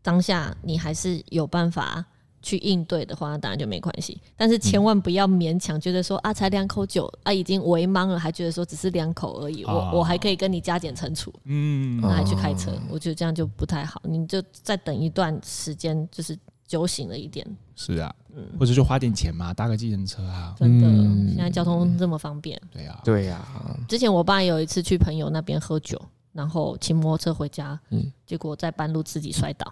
[0.00, 2.06] 当下你还是有办法。
[2.46, 4.22] 去应对的话，那当然就没关系。
[4.36, 14.00] 但是千万不要勉强，觉得说啊，才两口酒啊，已经为茫了，还觉得说只是两口而已，我我还可以跟你加减乘除，嗯，那还去开车，我觉得这样就不太好。
[14.04, 16.38] 你就再等一段时间，就是
[16.68, 17.44] 酒醒了一点。
[17.74, 20.54] 是啊，嗯，或者就花点钱嘛，搭个计程车啊。
[20.56, 20.86] 真的，
[21.34, 22.60] 现在交通这么方便。
[22.72, 23.44] 对呀，对呀。
[23.88, 26.00] 之前我爸有一次去朋友那边喝酒，
[26.32, 29.66] 然后骑摩托车回家，嗯，结果在半路自己摔倒。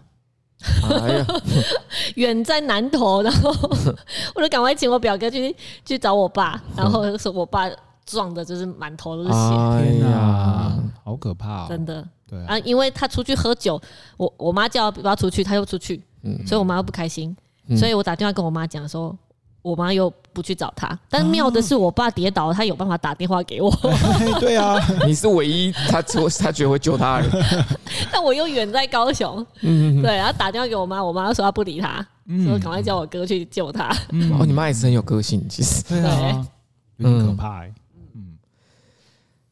[0.90, 1.26] 哎呀，
[2.16, 3.50] 远在南投，然后
[4.34, 7.68] 我就赶快请我表哥去去找我爸，然后说我爸
[8.06, 9.34] 撞的就是满头都是血。
[9.82, 11.68] 天哪，好可怕！
[11.68, 13.80] 真的，对啊，因为他出去喝酒，
[14.16, 16.02] 我我妈叫不要出去，他又出去，
[16.46, 17.36] 所以我妈又不开心，
[17.76, 19.16] 所以我打电话跟我妈讲说。
[19.64, 23.74] 我妈又不去找他，但妙的是，我爸跌倒了，他有办法打电话给我。
[24.38, 27.64] 对啊，你是唯一他说他觉得会救他的人。
[28.12, 32.06] 但我又远在高雄，对，然后打电话给我妈，我妈说她不理他，
[32.44, 33.88] 说赶快叫我哥去救他。
[34.38, 35.82] 哦，你妈也是很有个性，其实。
[35.84, 36.46] 对啊，
[36.98, 37.64] 有点可怕。
[38.14, 38.36] 嗯，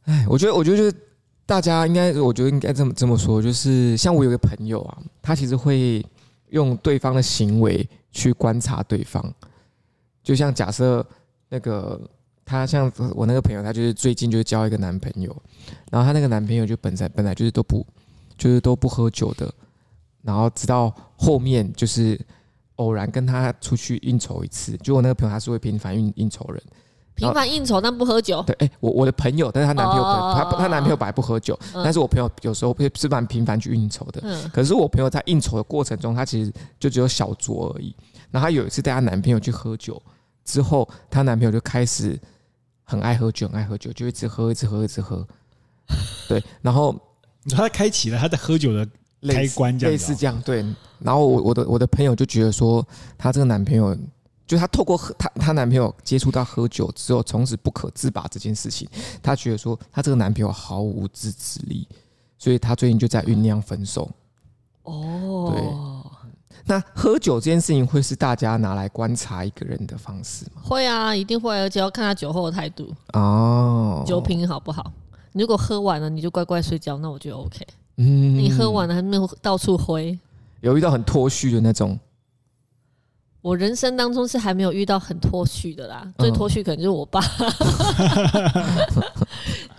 [0.04, 0.94] 哎，我觉得，我觉得就是
[1.46, 6.04] 大家应该，我觉得应该这么这么说，就是像我有个朋友啊，他其实会
[6.50, 9.24] 用对方的行为去观察对方。
[10.22, 11.04] 就像假设
[11.48, 12.00] 那个
[12.44, 15.34] 她像我那个朋友，她就是最近就是交一个男朋友，
[15.90, 17.86] 然后她那个男朋友就本来本来就是都不
[18.36, 19.52] 就是都不喝酒的，
[20.22, 22.18] 然后直到后面就是
[22.76, 26.62] 偶然跟她出去应酬一次，就我那个朋友他是会频繁应应酬人，
[27.14, 28.42] 频繁应酬但不喝酒。
[28.42, 34.22] 对，哎，我我的朋友，但是她男朋友她她男朋友本来不喝酒，但是我朋友有时候会是蛮频繁去应酬的。
[34.52, 37.94] 可是我朋友在应酬的过程中，她其实就只有小酌而已。
[38.30, 40.02] 然后她有一次带她男朋友去喝酒。
[40.44, 42.18] 之后，她男朋友就开始
[42.84, 45.26] 很爱喝酒，很爱喝酒，就一直喝，一直喝，一直喝。
[46.28, 46.94] 对，然后
[47.42, 48.86] 你说他开启了他在喝酒的
[49.28, 50.40] 开关，这样类似这样。
[50.42, 50.64] 对，
[51.00, 52.86] 然后我我的我的朋友就觉得说，
[53.18, 53.96] 她这个男朋友，
[54.46, 58.88] 就她透过喝她她男朋友接触到喝酒之后，从此不可自拔这件事情，
[59.22, 61.86] 她觉得说她这个男朋友毫无自制力，
[62.38, 64.10] 所以她最近就在酝酿分手。
[64.84, 65.62] 哦，对。
[66.64, 70.62] 那喝酒这件事情会是大家拿来观察一个人的方式吗？
[70.62, 74.92] 会啊，一定会，而且要看他酒后的态度哦，酒品好不好？
[75.32, 77.66] 如果喝完了你就乖乖睡觉，那我觉得 OK。
[77.96, 80.18] 嗯，你喝完了还没有到处挥，
[80.60, 81.98] 有遇到很脱序的那种？
[83.40, 87.20] 我人生当中是还没有遇到很脱序的啦，最脱序可能就是我爸。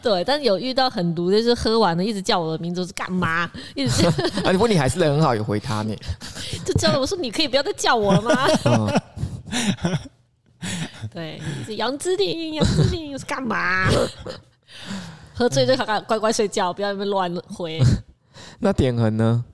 [0.03, 3.49] 对，但有遇到很毒，就是喝完了一直叫我的名字是干嘛？
[3.73, 4.09] 一直叫
[4.43, 5.95] 啊，不过你还是人很好，有回他呢。
[6.65, 8.47] 就叫我说你可以不要再叫我了吗？
[8.65, 9.99] 嗯，
[11.09, 13.87] 对，是杨之琳，杨之琳是干嘛？
[15.33, 17.81] 喝醉就乖乖乖睡觉，不要那边乱回。
[18.59, 19.45] 那点恒呢？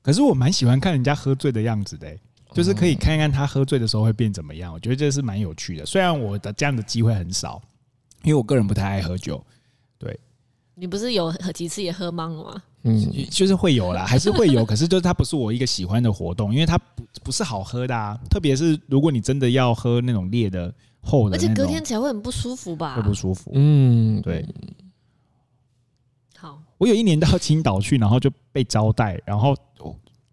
[0.00, 2.18] 可是我蛮喜欢看人家喝醉的样子的、欸，
[2.54, 4.72] 就是可以看看他喝醉的时候会变怎么样。
[4.72, 5.84] 我觉得这是蛮有趣的。
[5.84, 7.60] 虽然我的这样的机会很少，
[8.22, 9.44] 因为我个人不太爱喝酒。
[10.74, 12.62] 对，你不是有几次也喝懵了吗？
[12.84, 14.64] 嗯，就是会有啦， 还是会有。
[14.64, 18.18] 可是就是它不是我一个喜欢的活动，因为它不不是好喝的啊。
[18.28, 22.96] 特别是如果你真的要喝那种烈的、厚的，而且隔天起来会很不舒服吧？
[22.96, 23.50] 会不舒服。
[23.54, 24.44] 嗯，对。
[26.36, 29.54] 好，我有一年到青岛去，然后就被招待，然后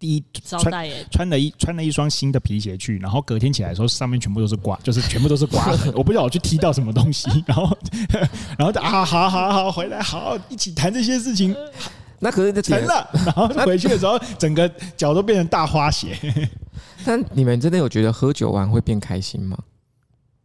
[0.00, 5.92] 第一招待耶，穿了一穿了一双新的皮鞋去，然后隔天起来的时候，上面全部都是刮，就是全部都是刮痕。
[5.94, 7.78] 我不知道我去踢到什么东西， 然后
[8.58, 11.54] 然后就啊，好好好，回来好一起谈这些事情。
[12.18, 16.18] 那可是就成了，然后回去的时候，整个脚都变成大花鞋。
[17.04, 19.58] 但你们真的有觉得喝酒完会变开心吗？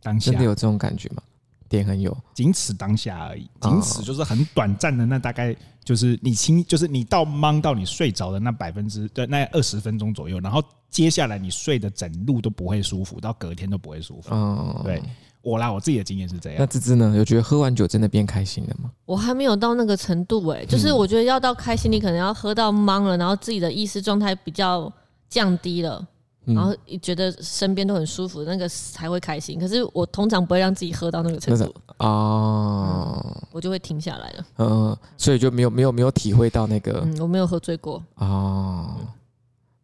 [0.03, 1.23] 当下真的有这种感觉吗？
[1.67, 14.29] 点很有，仅此当下而已，仅此就是很短暂的那大概就是你清，就是你到懵到你睡着的那百分之对那二十分钟左右，然后接下来你睡的整路都不会舒服，到隔天都不会舒服。
[14.31, 15.01] 嗯，对
[15.41, 16.57] 我啦，我自己的经验是这样。
[16.59, 17.13] 那芝芝呢？
[17.15, 18.89] 有觉得喝完酒真的变开心了吗？
[19.05, 24.91] 我还没有到那个程度哎、欸，就是我觉得要到开心，你可能要喝到懵了，然后自己的意识状态比较
[25.29, 26.07] 降低了。
[26.45, 29.59] 然后觉得身边都很舒服，那个才会开心。
[29.59, 34.45] 可是我通常不会让自己喝到那个程度啊、嗯，我就会停下来了。
[34.57, 37.01] 嗯，所以就没有没有没有体会到那个。
[37.03, 39.07] 嗯，我没有喝醉过啊、嗯。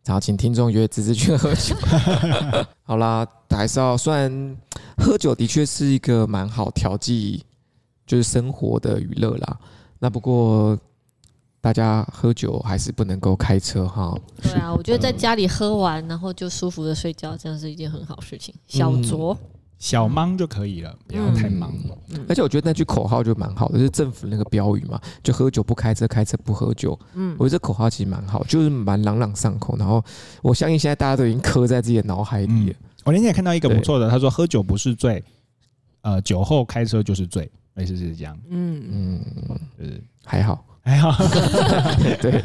[0.05, 1.75] 然后请听众约芝芝去喝酒。
[2.83, 4.57] 好啦，还是要虽然
[4.97, 7.43] 喝酒的确是一个蛮好调剂，
[8.05, 9.57] 就是生活的娱乐啦。
[9.97, 10.77] 那不过。
[11.61, 14.17] 大家喝酒还是不能够开车哈。
[14.41, 18.53] 对啊，我觉得在家里喝完，然后就舒服的睡觉，这样是一件很好事情。
[18.67, 19.37] 小酌、
[19.77, 21.71] 小忙就可以了，不要太忙。
[22.27, 26.97] 而且我觉得那句口号就蛮好的，就是政府那个标语嘛，就喝酒不开车，开车不喝酒。
[27.13, 29.77] 嗯，我觉得这口号其实蛮好，就是蛮朗朗上口。
[29.77, 30.03] 然后
[30.41, 32.75] 我相信现在大家都已经刻在自己的脑海里了。
[33.03, 35.23] 我那天也看到一个不错的，他说喝酒不是罪，
[36.01, 38.35] 呃，酒后开车就是罪，类似是这样。
[38.49, 40.65] 嗯嗯，就是还好。
[40.83, 41.11] 还好，
[42.21, 42.41] 对，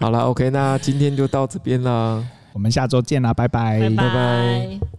[0.00, 4.97] 好了，OK，那今天就到这边了，我们下周见啦，拜拜，拜拜。